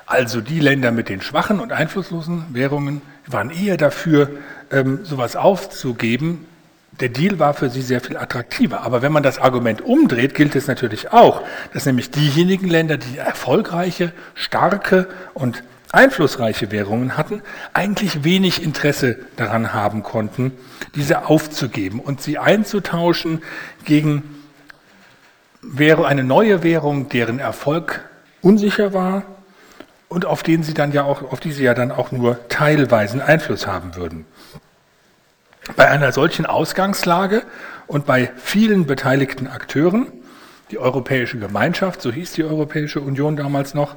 [0.06, 4.32] Also die Länder mit den schwachen und einflusslosen Währungen waren eher dafür,
[4.72, 6.48] ähm, sowas aufzugeben.
[7.00, 8.82] Der Deal war für sie sehr viel attraktiver.
[8.82, 13.20] Aber wenn man das Argument umdreht, gilt es natürlich auch, dass nämlich diejenigen Länder, die
[13.20, 17.42] erfolgreiche, starke und einflussreiche Währungen hatten,
[17.74, 20.52] eigentlich wenig Interesse daran haben konnten,
[20.96, 23.42] diese aufzugeben und sie einzutauschen
[23.86, 24.24] gegen
[25.78, 28.08] eine neue Währung, deren Erfolg
[28.42, 29.24] unsicher war
[30.08, 33.22] und auf, den sie dann ja auch, auf die sie ja dann auch nur teilweisen
[33.22, 34.26] Einfluss haben würden.
[35.76, 37.44] Bei einer solchen Ausgangslage
[37.88, 40.08] und bei vielen beteiligten Akteuren,
[40.72, 43.96] die Europäische Gemeinschaft, so hieß die Europäische Union damals noch,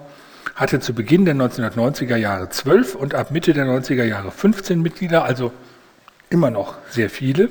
[0.55, 5.25] hatte zu Beginn der 1990er Jahre zwölf und ab Mitte der 90er Jahre 15 Mitglieder,
[5.25, 5.53] also
[6.31, 7.51] immer noch sehr viele.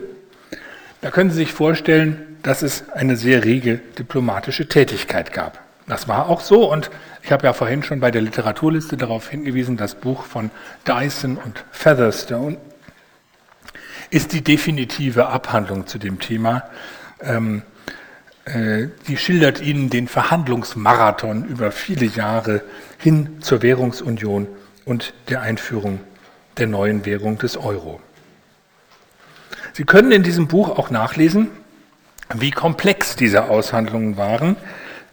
[1.01, 5.59] Da können Sie sich vorstellen, dass es eine sehr rege diplomatische Tätigkeit gab.
[5.87, 6.89] Das war auch so und
[7.23, 10.51] ich habe ja vorhin schon bei der Literaturliste darauf hingewiesen, das Buch von
[10.87, 12.57] Dyson und Featherstone
[14.09, 16.63] ist die definitive Abhandlung zu dem Thema.
[17.21, 17.63] Ähm,
[18.45, 22.61] äh, die schildert Ihnen den Verhandlungsmarathon über viele Jahre
[23.01, 24.47] hin zur Währungsunion
[24.85, 25.99] und der Einführung
[26.57, 27.99] der neuen Währung des Euro.
[29.73, 31.49] Sie können in diesem Buch auch nachlesen,
[32.33, 34.55] wie komplex diese Aushandlungen waren,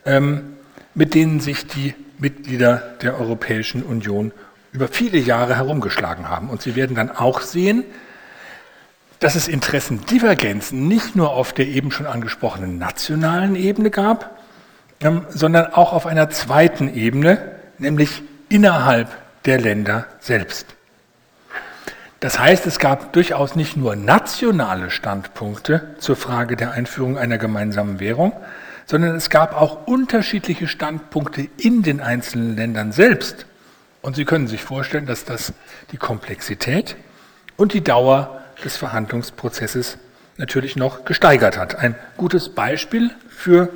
[0.05, 0.57] ähm,
[0.95, 4.33] mit denen sich die Mitglieder der Europäischen Union
[4.73, 6.51] über viele Jahre herumgeschlagen haben.
[6.51, 7.85] Und Sie werden dann auch sehen,
[9.21, 14.39] dass es Interessendivergenzen nicht nur auf der eben schon angesprochenen nationalen Ebene gab,
[15.01, 19.09] ähm, sondern auch auf einer zweiten Ebene, nämlich innerhalb
[19.45, 20.67] der Länder selbst.
[22.21, 28.01] Das heißt, es gab durchaus nicht nur nationale Standpunkte zur Frage der Einführung einer gemeinsamen
[28.01, 28.33] Währung,
[28.87, 33.47] sondern es gab auch unterschiedliche Standpunkte in den einzelnen Ländern selbst.
[34.03, 35.53] Und Sie können sich vorstellen, dass das
[35.93, 36.97] die Komplexität
[37.57, 39.99] und die Dauer des Verhandlungsprozesses
[40.39, 41.77] natürlich noch gesteigert hat.
[41.77, 43.69] Ein gutes Beispiel für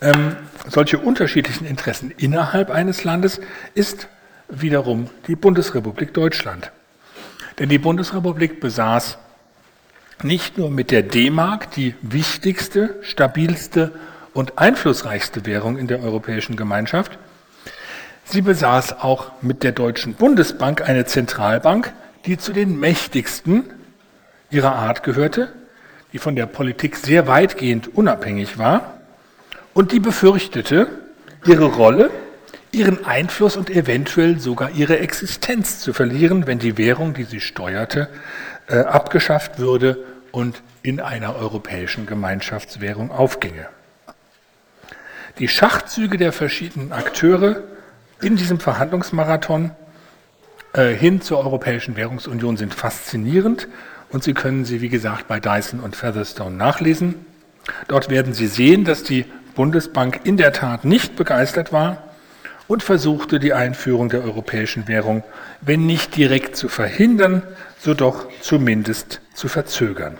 [0.00, 0.36] ähm,
[0.68, 3.40] solche unterschiedlichen Interessen innerhalb eines Landes
[3.74, 4.08] ist
[4.48, 6.70] wiederum die Bundesrepublik Deutschland.
[7.58, 9.18] Denn die Bundesrepublik besaß
[10.22, 13.92] nicht nur mit der D-Mark die wichtigste, stabilste
[14.32, 17.18] und einflussreichste Währung in der Europäischen Gemeinschaft,
[18.24, 21.92] sie besaß auch mit der Deutschen Bundesbank eine Zentralbank,
[22.26, 23.64] die zu den mächtigsten
[24.50, 25.52] ihrer Art gehörte,
[26.12, 28.93] die von der Politik sehr weitgehend unabhängig war
[29.74, 30.88] und die befürchtete,
[31.44, 32.10] ihre Rolle,
[32.72, 38.08] ihren Einfluss und eventuell sogar ihre Existenz zu verlieren, wenn die Währung, die sie steuerte,
[38.68, 39.98] äh, abgeschafft würde
[40.32, 43.66] und in einer europäischen Gemeinschaftswährung aufginge.
[45.38, 47.62] Die Schachzüge der verschiedenen Akteure
[48.20, 49.72] in diesem Verhandlungsmarathon
[50.72, 53.68] äh, hin zur Europäischen Währungsunion sind faszinierend
[54.10, 57.26] und Sie können sie, wie gesagt, bei Dyson und Featherstone nachlesen.
[57.88, 62.02] Dort werden Sie sehen, dass die Bundesbank in der Tat nicht begeistert war
[62.66, 65.22] und versuchte die Einführung der europäischen Währung,
[65.60, 67.42] wenn nicht direkt zu verhindern,
[67.78, 70.18] so doch zumindest zu verzögern.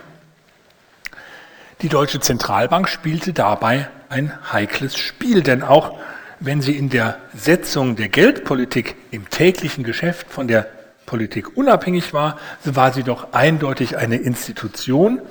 [1.81, 5.97] Die Deutsche Zentralbank spielte dabei ein heikles Spiel, denn auch
[6.39, 10.67] wenn sie in der Setzung der Geldpolitik im täglichen Geschäft von der
[11.05, 15.21] Politik unabhängig war, so war sie doch eindeutig eine Institution,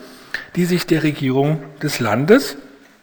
[0.57, 2.57] die sich der Regierung des Landes,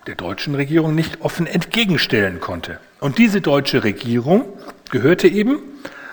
[0.08, 2.80] der deutschen Regierung, nicht offen entgegenstellen konnte.
[3.00, 4.46] Und diese deutsche Regierung
[4.90, 5.60] gehörte eben,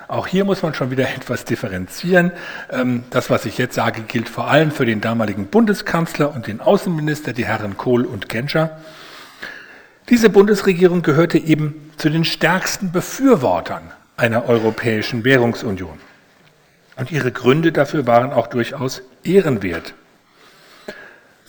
[0.08, 2.32] auch hier muss man schon wieder etwas differenzieren,
[2.70, 6.60] ähm, das, was ich jetzt sage, gilt vor allem für den damaligen Bundeskanzler und den
[6.60, 8.78] Außenminister, die Herren Kohl und Genscher.
[10.08, 13.82] Diese Bundesregierung gehörte eben zu den stärksten Befürwortern
[14.16, 15.98] einer europäischen Währungsunion.
[16.96, 19.94] Und ihre Gründe dafür waren auch durchaus ehrenwert.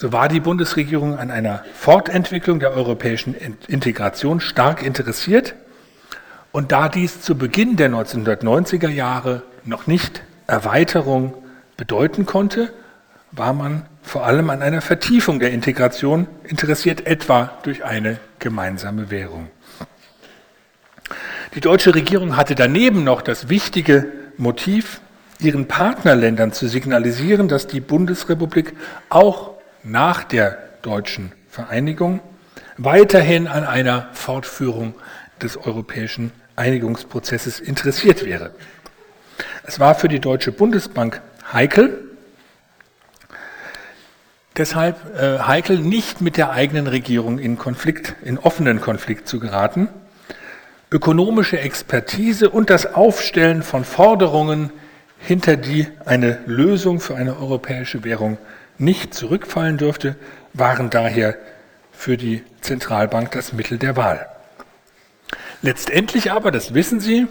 [0.01, 3.35] So war die Bundesregierung an einer Fortentwicklung der europäischen
[3.67, 5.55] Integration stark interessiert.
[6.53, 11.33] Und da dies zu Beginn der 1990er Jahre noch nicht Erweiterung
[11.75, 12.71] bedeuten konnte,
[13.33, 19.49] war man vor allem an einer Vertiefung der Integration interessiert, etwa durch eine gemeinsame Währung.
[21.55, 25.01] Die deutsche Regierung hatte daneben noch das wichtige Motiv,
[25.41, 28.77] ihren Partnerländern zu signalisieren, dass die Bundesrepublik
[29.09, 32.21] auch nach der deutschen Vereinigung
[32.77, 34.95] weiterhin an einer Fortführung
[35.41, 38.51] des europäischen Einigungsprozesses interessiert wäre.
[39.63, 41.21] Es war für die Deutsche Bundesbank
[41.53, 42.09] heikel,
[44.57, 49.89] deshalb äh, heikel, nicht mit der eigenen Regierung in Konflikt, in offenen Konflikt zu geraten.
[50.91, 54.71] Ökonomische Expertise und das Aufstellen von Forderungen,
[55.19, 58.37] hinter die eine Lösung für eine europäische Währung
[58.79, 60.15] nicht zurückfallen dürfte,
[60.53, 61.35] waren daher
[61.91, 64.25] für die Zentralbank das Mittel der Wahl.
[65.61, 67.27] Letztendlich aber, das wissen Sie,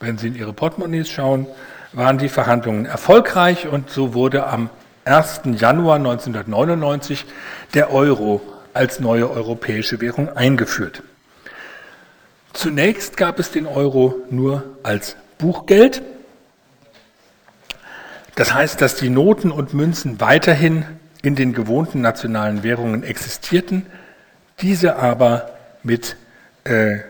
[0.00, 1.46] wenn Sie in Ihre Portemonnaies schauen,
[1.92, 4.70] waren die Verhandlungen erfolgreich und so wurde am
[5.04, 5.42] 1.
[5.56, 7.24] Januar 1999
[7.74, 8.42] der Euro
[8.74, 11.02] als neue europäische Währung eingeführt.
[12.52, 16.02] Zunächst gab es den Euro nur als Buchgeld
[18.40, 20.86] das heißt, dass die Noten und Münzen weiterhin
[21.20, 23.84] in den gewohnten nationalen Währungen existierten,
[24.62, 25.50] diese aber
[25.82, 26.16] mit
[26.64, 27.00] äh,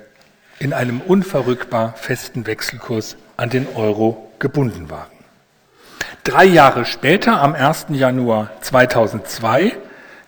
[0.58, 5.06] in einem unverrückbar festen Wechselkurs an den Euro gebunden waren.
[6.24, 7.86] Drei Jahre später, am 1.
[7.90, 9.76] Januar 2002,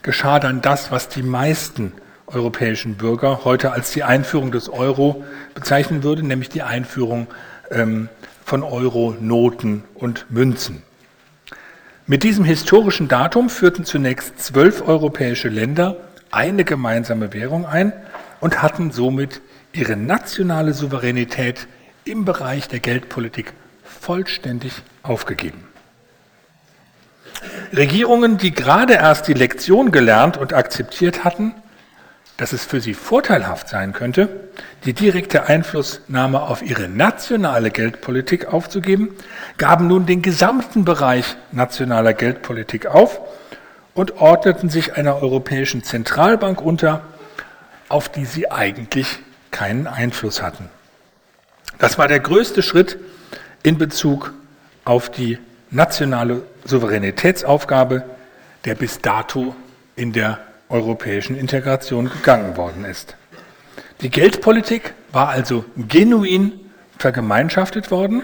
[0.02, 1.94] geschah dann das, was die meisten
[2.28, 7.26] europäischen Bürger heute als die Einführung des Euro bezeichnen würden, nämlich die Einführung
[7.72, 8.08] ähm,
[8.44, 10.84] von Euro-Noten und Münzen.
[12.12, 15.96] Mit diesem historischen Datum führten zunächst zwölf europäische Länder
[16.30, 17.94] eine gemeinsame Währung ein
[18.38, 19.40] und hatten somit
[19.72, 21.68] ihre nationale Souveränität
[22.04, 25.66] im Bereich der Geldpolitik vollständig aufgegeben.
[27.74, 31.54] Regierungen, die gerade erst die Lektion gelernt und akzeptiert hatten,
[32.36, 34.28] dass es für sie vorteilhaft sein könnte,
[34.84, 39.10] die direkte Einflussnahme auf ihre nationale Geldpolitik aufzugeben,
[39.58, 43.20] gaben nun den gesamten Bereich nationaler Geldpolitik auf
[43.94, 47.02] und ordneten sich einer europäischen Zentralbank unter,
[47.88, 49.18] auf die sie eigentlich
[49.50, 50.70] keinen Einfluss hatten.
[51.78, 52.98] Das war der größte Schritt
[53.62, 54.32] in Bezug
[54.84, 55.38] auf die
[55.70, 58.04] nationale Souveränitätsaufgabe,
[58.64, 59.54] der bis dato
[59.96, 60.38] in der
[60.72, 63.16] europäischen Integration gegangen worden ist.
[64.00, 66.52] Die Geldpolitik war also genuin
[66.98, 68.22] vergemeinschaftet worden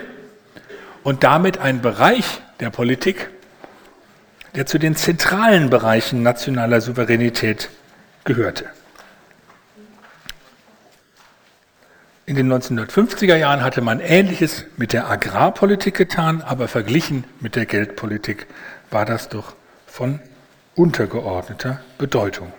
[1.05, 3.29] und damit ein Bereich der Politik,
[4.55, 7.69] der zu den zentralen Bereichen nationaler Souveränität
[8.25, 8.67] gehörte.
[12.27, 17.65] In den 1950er Jahren hatte man Ähnliches mit der Agrarpolitik getan, aber verglichen mit der
[17.65, 18.47] Geldpolitik
[18.91, 19.55] war das doch
[19.87, 20.21] von
[20.79, 22.53] untergeordneter Bedeutung.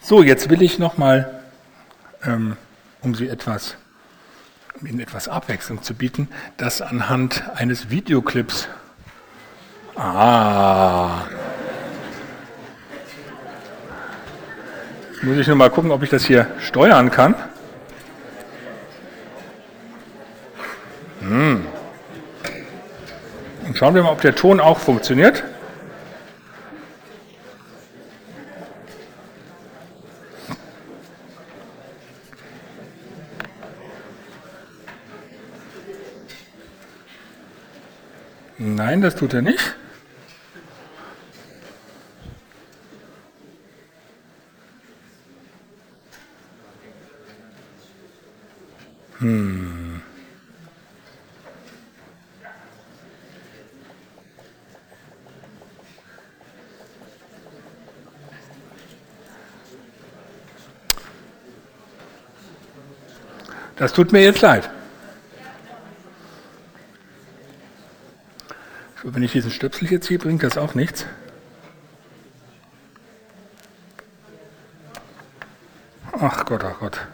[0.00, 1.42] So, jetzt will ich nochmal,
[2.24, 2.56] ähm,
[3.02, 3.76] um Sie etwas,
[4.80, 8.68] um Ihnen etwas Abwechslung zu bieten, das anhand eines Videoclips.
[9.94, 11.26] Ah.
[15.12, 17.34] Jetzt muss ich nur mal gucken, ob ich das hier steuern kann.
[21.20, 21.66] Hm.
[23.66, 25.44] Und schauen wir mal, ob der Ton auch funktioniert.
[38.64, 39.74] Nein, das tut er nicht.
[49.18, 50.00] Hm.
[63.74, 64.70] Das tut mir jetzt leid.
[69.01, 71.06] So, wenn ich diesen Stöpsel hier ziehe, bringt das auch nichts.
[76.18, 77.06] Ach Gott, ach Gott.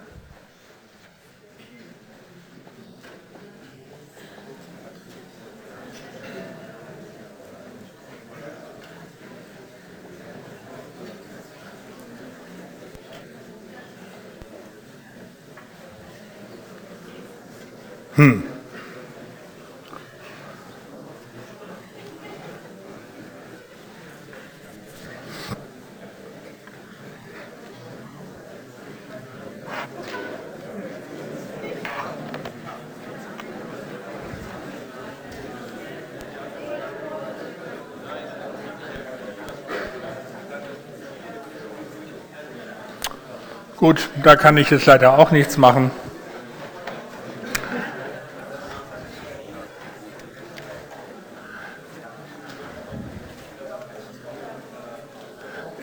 [18.16, 18.48] Hm.
[43.78, 45.90] Gut, da kann ich jetzt leider auch nichts machen.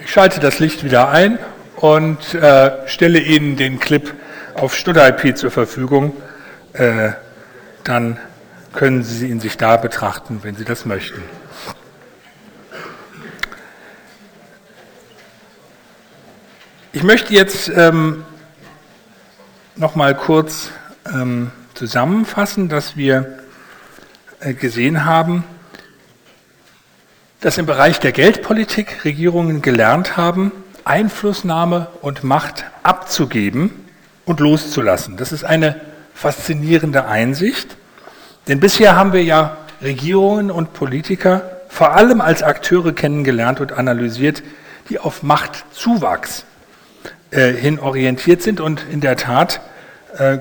[0.06, 1.40] schalte das Licht wieder ein
[1.76, 4.14] und äh, stelle Ihnen den Clip
[4.54, 6.16] auf StudIP zur Verfügung.
[6.74, 7.14] Äh,
[7.84, 8.18] dann
[8.74, 11.22] können Sie ihn sich da betrachten, wenn Sie das möchten.
[16.94, 18.24] Ich möchte jetzt ähm,
[19.78, 20.70] noch mal kurz
[21.06, 23.40] ähm, zusammenfassen, dass wir
[24.40, 25.44] äh, gesehen haben,
[27.42, 30.52] dass im Bereich der Geldpolitik Regierungen gelernt haben,
[30.86, 33.72] Einflussnahme und Macht abzugeben
[34.24, 35.18] und loszulassen.
[35.18, 35.82] Das ist eine
[36.14, 37.76] faszinierende Einsicht,
[38.48, 44.42] denn bisher haben wir ja Regierungen und Politiker vor allem als Akteure kennengelernt und analysiert,
[44.90, 46.46] die auf Machtzuwachs
[47.32, 48.62] äh, hin orientiert sind.
[48.62, 49.60] Und in der Tat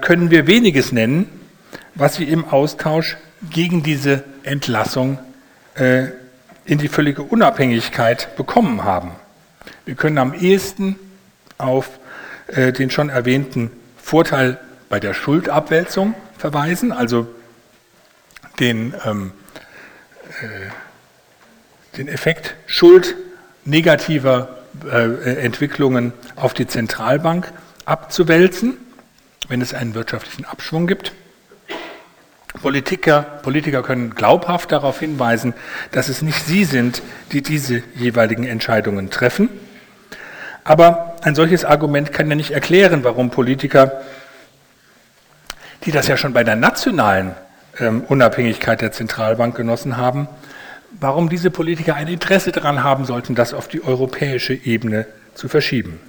[0.01, 1.29] können wir weniges nennen,
[1.95, 3.17] was sie im Austausch
[3.51, 5.19] gegen diese Entlassung
[5.75, 6.07] äh,
[6.65, 9.13] in die völlige Unabhängigkeit bekommen haben.
[9.85, 10.97] Wir können am ehesten
[11.59, 11.99] auf
[12.47, 14.59] äh, den schon erwähnten Vorteil
[14.89, 17.27] bei der Schuldabwälzung verweisen, also
[18.61, 19.33] den, ähm,
[20.41, 23.15] äh, den Effekt Schuld
[23.65, 24.59] negativer
[24.91, 27.53] äh, Entwicklungen auf die Zentralbank
[27.85, 28.77] abzuwälzen,
[29.49, 31.13] wenn es einen wirtschaftlichen Abschwung gibt.
[32.61, 35.55] Politiker, Politiker können glaubhaft darauf hinweisen,
[35.91, 39.49] dass es nicht sie sind, die diese jeweiligen Entscheidungen treffen.
[40.63, 44.01] Aber ein solches Argument kann ja nicht erklären, warum Politiker,
[45.85, 47.35] die das ja schon bei der nationalen
[47.79, 50.29] ähm, Unabhängigkeit der Zentralbank genossen haben,
[51.01, 56.01] warum diese Politiker ein Interesse daran haben sollten, das auf die europäische Ebene zu verschieben.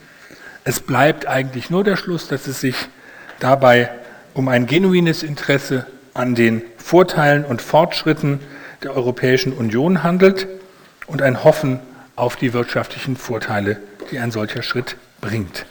[0.63, 2.75] Es bleibt eigentlich nur der Schluss, dass es sich
[3.39, 3.89] dabei
[4.33, 8.39] um ein genuines Interesse an den Vorteilen und Fortschritten
[8.83, 10.47] der Europäischen Union handelt
[11.07, 11.79] und ein Hoffen
[12.15, 13.79] auf die wirtschaftlichen Vorteile,
[14.11, 15.65] die ein solcher Schritt bringt.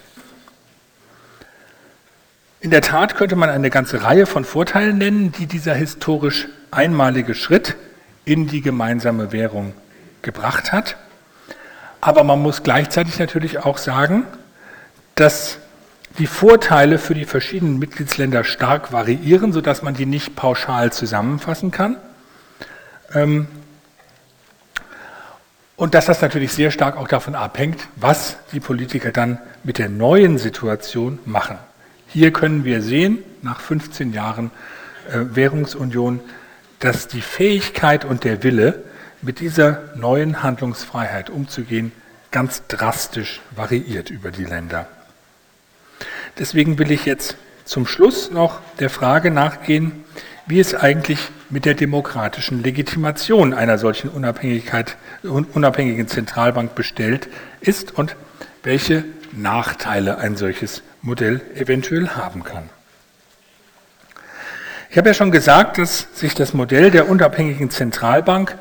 [2.59, 7.35] In der Tat könnte man eine ganze Reihe von Vorteilen nennen, die dieser historisch einmalige
[7.35, 7.75] Schritt
[8.25, 9.73] in die gemeinsame Währung
[10.23, 10.97] gebracht hat.
[12.01, 14.25] Aber man muss gleichzeitig natürlich auch sagen,
[15.13, 15.59] dass
[16.17, 21.97] die Vorteile für die verschiedenen Mitgliedsländer stark variieren, sodass man die nicht pauschal zusammenfassen kann.
[23.13, 23.47] Ähm,
[25.75, 29.89] und dass das natürlich sehr stark auch davon abhängt, was die Politiker dann mit der
[29.89, 31.57] neuen Situation machen.
[32.07, 34.51] Hier können wir sehen, nach 15 Jahren
[35.09, 36.21] äh, Währungsunion,
[36.79, 38.83] dass die Fähigkeit und der Wille,
[39.21, 41.91] mit dieser neuen Handlungsfreiheit umzugehen,
[42.31, 44.87] ganz drastisch variiert über die Länder.
[46.37, 50.03] Deswegen will ich jetzt zum Schluss noch der Frage nachgehen,
[50.45, 51.19] wie es eigentlich
[51.49, 57.27] mit der demokratischen Legitimation einer solchen Unabhängigkeit, unabhängigen Zentralbank bestellt
[57.61, 58.15] ist und
[58.63, 62.69] welche Nachteile ein solches Modell eventuell haben kann.
[64.89, 68.57] Ich habe ja schon gesagt, dass sich das Modell der unabhängigen Zentralbank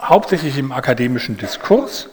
[0.00, 2.08] hauptsächlich im akademischen Diskurs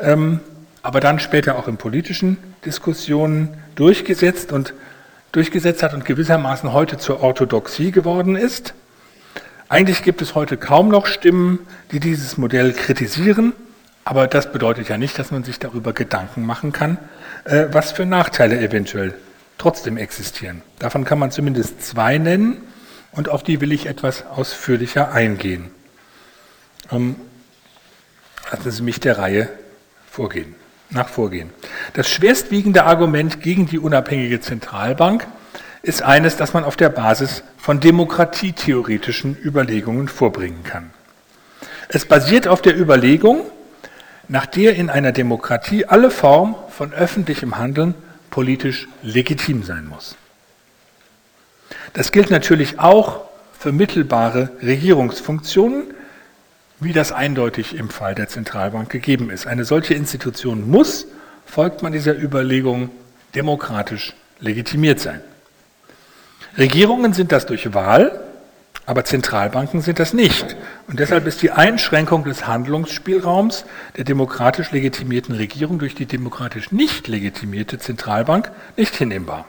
[0.00, 0.40] ähm,
[0.82, 4.74] aber dann später auch in politischen Diskussionen durchgesetzt und
[5.32, 8.74] durchgesetzt hat und gewissermaßen heute zur Orthodoxie geworden ist.
[9.68, 11.60] Eigentlich gibt es heute kaum noch Stimmen,
[11.92, 13.54] die dieses Modell kritisieren,
[14.04, 16.98] aber das bedeutet ja nicht, dass man sich darüber Gedanken machen kann,
[17.44, 19.14] äh, was für Nachteile eventuell
[19.56, 20.62] trotzdem existieren.
[20.78, 22.58] Davon kann man zumindest zwei nennen
[23.12, 25.70] und auf die will ich etwas ausführlicher eingehen.
[26.90, 27.16] Um,
[28.50, 29.48] lassen Sie mich der Reihe
[30.10, 30.54] vorgehen,
[30.92, 31.50] nach vorgehen.
[31.94, 35.26] Das schwerstwiegende Argument gegen die unabhängige Zentralbank
[35.82, 40.90] ist eines, das man auf der Basis von demokratietheoretischen Überlegungen vorbringen kann.
[41.88, 43.42] Es basiert auf der Überlegung,
[44.28, 47.94] nach der in einer Demokratie alle Form von öffentlichem Handeln
[48.30, 50.16] politisch legitim sein muss.
[51.92, 53.26] Das gilt natürlich auch
[53.58, 55.94] für mittelbare Regierungsfunktionen,
[56.84, 59.46] wie das eindeutig im Fall der Zentralbank gegeben ist.
[59.46, 61.06] Eine solche Institution muss,
[61.46, 62.90] folgt man dieser Überlegung,
[63.34, 65.20] demokratisch legitimiert sein.
[66.58, 68.20] Regierungen sind das durch Wahl,
[68.84, 70.56] aber Zentralbanken sind das nicht.
[70.88, 73.64] Und deshalb ist die Einschränkung des Handlungsspielraums
[73.96, 79.46] der demokratisch legitimierten Regierung durch die demokratisch nicht legitimierte Zentralbank nicht hinnehmbar.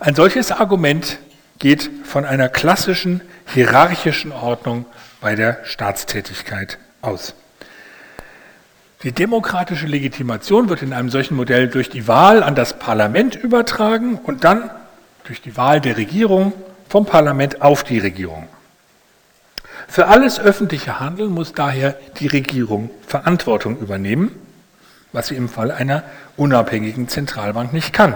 [0.00, 1.18] Ein solches Argument
[1.58, 4.86] geht von einer klassischen hierarchischen Ordnung
[5.20, 7.34] bei der Staatstätigkeit aus.
[9.02, 14.18] Die demokratische Legitimation wird in einem solchen Modell durch die Wahl an das Parlament übertragen
[14.18, 14.70] und dann
[15.24, 16.52] durch die Wahl der Regierung
[16.88, 18.48] vom Parlament auf die Regierung.
[19.88, 24.34] Für alles öffentliche Handeln muss daher die Regierung Verantwortung übernehmen,
[25.12, 26.02] was sie im Fall einer
[26.36, 28.14] unabhängigen Zentralbank nicht kann.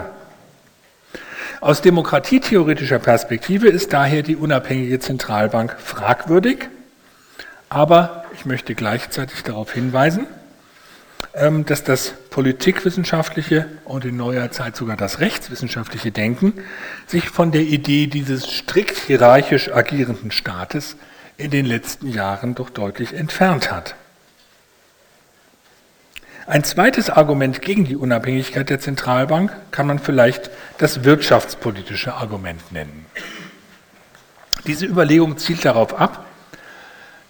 [1.61, 6.69] Aus demokratietheoretischer Perspektive ist daher die unabhängige Zentralbank fragwürdig,
[7.71, 10.27] aber ich möchte gleichzeitig darauf hinweisen,
[11.33, 16.65] ähm, dass das politikwissenschaftliche und in neuer Zeit sogar das rechtswissenschaftliche Denken
[17.07, 20.97] sich von der Idee dieses strikt hierarchisch agierenden Staates
[21.37, 23.95] in den letzten Jahren doch deutlich entfernt hat.
[26.47, 33.05] Ein zweites Argument gegen die Unabhängigkeit der Zentralbank kann man vielleicht das wirtschaftspolitische Argument nennen.
[34.67, 36.25] Diese Überlegung zielt darauf ab,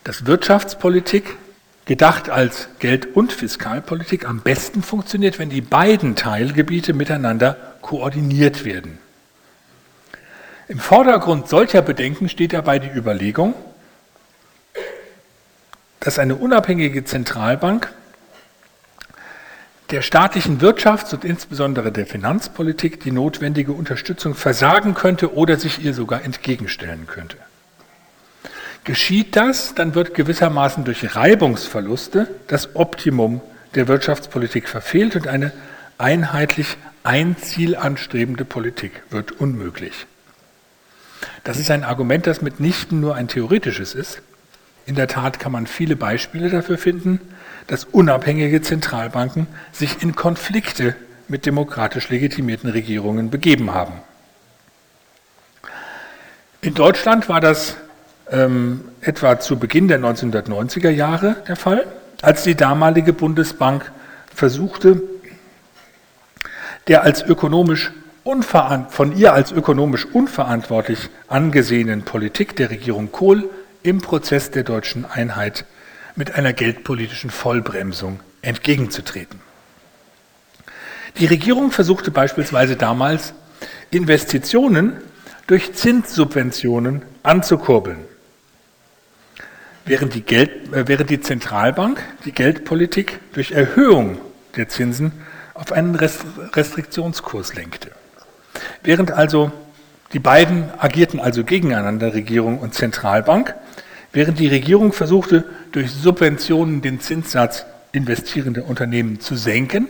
[0.03, 1.37] dass Wirtschaftspolitik
[1.85, 8.97] gedacht als Geld- und Fiskalpolitik, am besten funktioniert, wenn die beiden Teilgebiete miteinander koordiniert werden.
[10.67, 13.53] Im Vordergrund solcher Bedenken steht dabei die Überlegung,
[15.99, 17.91] dass eine unabhängige Zentralbank
[19.91, 25.93] der staatlichen Wirtschafts- und insbesondere der Finanzpolitik die notwendige Unterstützung versagen könnte oder sich ihr
[25.93, 27.35] sogar entgegenstellen könnte.
[28.83, 33.41] Geschieht das, dann wird gewissermaßen durch Reibungsverluste das Optimum
[33.75, 35.51] der Wirtschaftspolitik verfehlt und eine
[35.97, 40.07] einheitlich ein Ziel anstrebende Politik wird unmöglich.
[41.43, 44.21] Das ist ein Argument, das mitnichten nur ein theoretisches ist.
[44.85, 47.19] In der Tat kann man viele Beispiele dafür finden,
[47.67, 50.95] dass unabhängige Zentralbanken sich in Konflikte
[51.27, 53.93] mit demokratisch legitimierten Regierungen begeben haben.
[56.61, 57.77] In Deutschland war das
[58.31, 61.85] ähm, etwa zu Beginn der 1990er Jahre der Fall,
[62.21, 63.91] als die damalige Bundesbank
[64.33, 65.01] versuchte,
[66.87, 67.91] der als ökonomisch
[68.89, 73.49] von ihr als ökonomisch unverantwortlich angesehenen Politik der Regierung Kohl
[73.81, 75.65] im Prozess der deutschen Einheit
[76.15, 79.39] mit einer geldpolitischen Vollbremsung entgegenzutreten.
[81.17, 83.33] Die Regierung versuchte beispielsweise damals,
[83.89, 84.97] Investitionen
[85.47, 88.10] durch Zinssubventionen anzukurbeln.
[89.85, 94.19] Während die, Geld, äh, während die Zentralbank die Geldpolitik durch Erhöhung
[94.55, 95.11] der Zinsen
[95.53, 97.91] auf einen Restriktionskurs lenkte.
[98.83, 99.51] Während also
[100.13, 103.55] die beiden agierten also gegeneinander, Regierung und Zentralbank,
[104.11, 109.87] während die Regierung versuchte, durch Subventionen den Zinssatz investierender Unternehmen zu senken,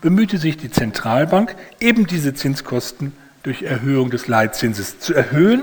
[0.00, 3.12] bemühte sich die Zentralbank, eben diese Zinskosten
[3.42, 5.62] durch Erhöhung des Leitzinses zu erhöhen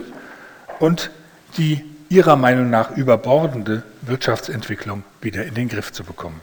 [0.79, 1.11] und
[1.57, 6.41] die ihrer Meinung nach überbordende Wirtschaftsentwicklung wieder in den Griff zu bekommen.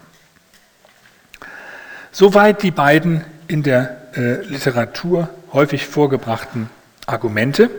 [2.11, 6.71] Soweit die beiden in der äh, Literatur häufig vorgebrachten
[7.07, 7.71] Argumente,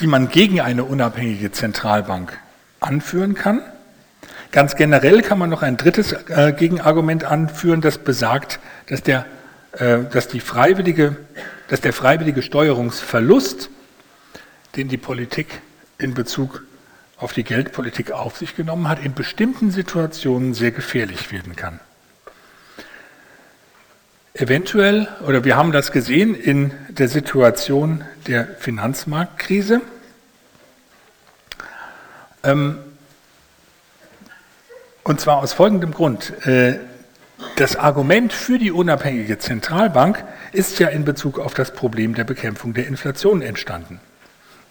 [0.00, 2.38] die man gegen eine unabhängige Zentralbank
[2.80, 3.60] anführen kann.
[4.52, 8.58] Ganz generell kann man noch ein drittes äh, Gegenargument anführen, das besagt,
[8.88, 9.26] dass, der,
[9.72, 11.16] äh, dass die freiwillige
[11.68, 13.70] dass der freiwillige Steuerungsverlust,
[14.76, 15.60] den die Politik
[15.98, 16.62] in Bezug
[17.16, 21.80] auf die Geldpolitik auf sich genommen hat, in bestimmten Situationen sehr gefährlich werden kann.
[24.34, 29.80] Eventuell, oder wir haben das gesehen in der Situation der Finanzmarktkrise,
[32.44, 32.78] ähm,
[35.04, 36.32] und zwar aus folgendem Grund.
[36.46, 36.80] Äh,
[37.56, 40.22] das Argument für die unabhängige Zentralbank
[40.52, 44.00] ist ja in Bezug auf das Problem der Bekämpfung der Inflation entstanden.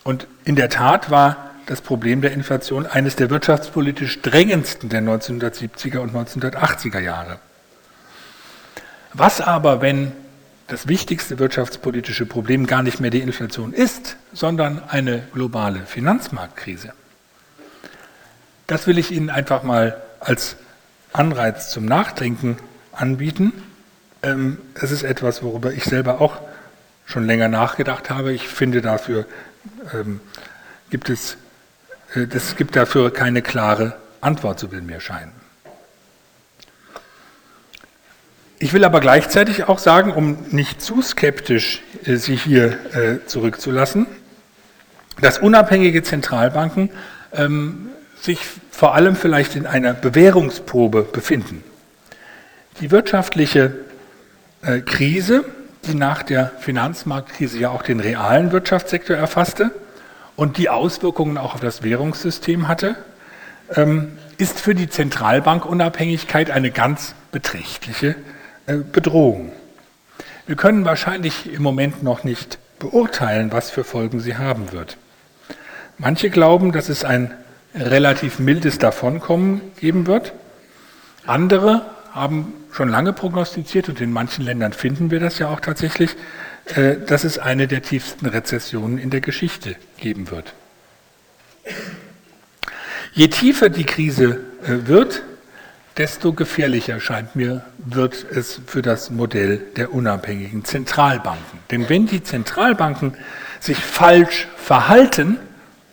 [0.03, 5.97] Und in der Tat war das Problem der Inflation eines der wirtschaftspolitisch drängendsten der 1970er
[5.97, 7.39] und 1980er Jahre.
[9.14, 10.11] Was aber, wenn
[10.68, 16.93] das wichtigste wirtschaftspolitische Problem gar nicht mehr die Inflation ist, sondern eine globale Finanzmarktkrise?
[18.68, 20.57] Das will ich Ihnen einfach mal als
[21.14, 22.57] Anreiz zum Nachdenken
[22.91, 23.53] anbieten.
[24.26, 26.41] Ähm, es ist etwas, worüber ich selber auch
[27.06, 28.34] schon länger nachgedacht habe.
[28.34, 29.26] Ich finde dafür
[29.93, 30.19] ähm,
[30.89, 31.38] gibt es,
[32.15, 35.31] äh, das gibt dafür keine klare Antwort, so will mir scheinen.
[38.57, 44.07] Ich will aber gleichzeitig auch sagen, um nicht zu skeptisch äh, sich hier äh, zurückzulassen,
[45.22, 46.89] dass unabhängige Zentralbanken
[47.31, 47.89] ähm,
[48.19, 48.39] sich
[48.72, 51.64] vor allem vielleicht in einer Bewährungsprobe befinden.
[52.81, 53.94] Die wirtschaftliche äh,
[54.82, 55.46] Krise,
[55.86, 59.72] die nach der Finanzmarktkrise ja auch den realen Wirtschaftssektor erfasste
[60.36, 62.96] und die Auswirkungen auch auf das Währungssystem hatte,
[63.76, 68.16] ähm, ist für die Zentralbankunabhängigkeit eine ganz beträchtliche
[68.66, 69.52] äh, Bedrohung.
[70.48, 74.98] Wir können wahrscheinlich im Moment noch nicht beurteilen, was für Folgen sie haben wird.
[75.98, 77.34] Manche glauben, dass es ein
[77.74, 80.34] relativ mildes Davonkommen geben wird.
[81.26, 81.86] Andere
[82.16, 86.16] haben schon lange prognostiziert und in manchen Ländern finden wir das ja auch tatsächlich,
[86.74, 90.54] äh, dass es eine der tiefsten Rezessionen in der Geschichte geben wird.
[93.12, 95.24] Je tiefer die Krise äh, wird,
[95.98, 101.60] desto gefährlicher scheint mir, wird es für das Modell der unabhängigen Zentralbanken.
[101.70, 103.14] Denn wenn die Zentralbanken
[103.60, 105.38] sich falsch verhalten,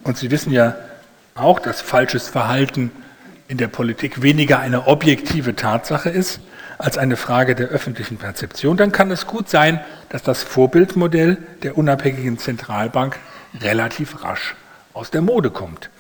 [0.05, 0.77] und Sie wissen ja
[1.35, 2.93] auch, dass falsches Verhalten
[3.53, 6.41] in der Politik weniger eine objektive Tatsache ist
[6.79, 11.77] als eine Frage der öffentlichen Perzeption, dann kann es gut sein, dass das Vorbildmodell der
[11.77, 13.19] unabhängigen Zentralbank
[13.61, 14.57] relativ rasch
[14.95, 15.91] aus der Mode kommt.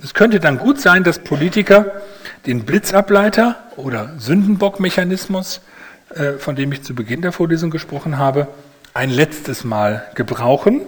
[0.00, 2.00] Es könnte dann gut sein, dass Politiker
[2.46, 5.60] den Blitzableiter oder Sündenbockmechanismus,
[6.14, 8.46] äh, von dem ich zu Beginn der Vorlesung gesprochen habe,
[8.94, 10.82] ein letztes Mal gebrauchen,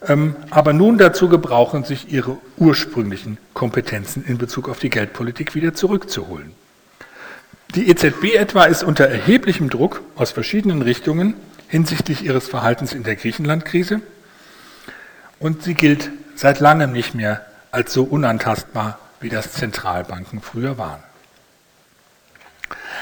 [0.00, 6.52] aber nun dazu gebrauchen, sich ihre ursprünglichen Kompetenzen in Bezug auf die Geldpolitik wieder zurückzuholen.
[7.74, 11.34] Die EZB etwa ist unter erheblichem Druck aus verschiedenen Richtungen
[11.68, 14.00] hinsichtlich ihres Verhaltens in der Griechenlandkrise
[15.38, 21.02] und sie gilt seit langem nicht mehr als so unantastbar, wie das Zentralbanken früher waren.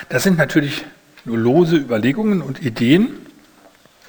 [0.09, 0.85] Das sind natürlich
[1.25, 3.11] nur lose Überlegungen und Ideen,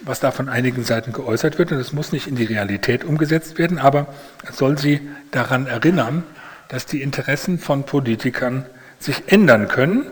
[0.01, 1.71] was da von einigen Seiten geäußert wird.
[1.71, 4.07] Und es muss nicht in die Realität umgesetzt werden, aber
[4.47, 5.01] es soll sie
[5.31, 6.23] daran erinnern,
[6.69, 8.65] dass die Interessen von Politikern
[8.99, 10.07] sich ändern können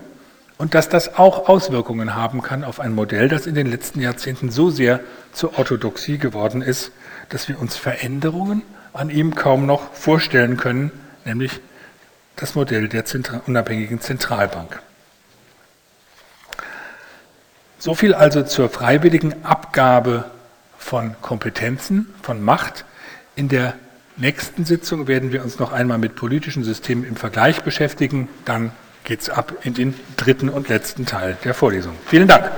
[0.58, 4.52] und dass das auch Auswirkungen haben kann auf ein Modell, das in den letzten Jahrzehnten
[4.52, 5.02] so sehr
[5.34, 6.92] zur Orthodoxie geworden ist,
[7.30, 8.62] dass wir uns Veränderungen
[8.94, 10.92] an ihm kaum noch vorstellen können,
[11.26, 11.60] nämlich
[12.38, 14.80] das Modell der Zentra unabhängigen Zentralbank.
[17.86, 20.26] So viel also zur freiwilligen Abgabe
[20.76, 22.84] von Kompetenzen, von Macht.
[23.36, 23.76] In der
[24.18, 28.28] nächsten Sitzung werden wir uns noch einmal mit politischen Systemen im Vergleich beschäftigen.
[28.44, 28.72] Dann
[29.04, 31.94] geht es ab in den dritten und letzten Teil der Vorlesung.
[32.08, 32.50] Vielen Dank.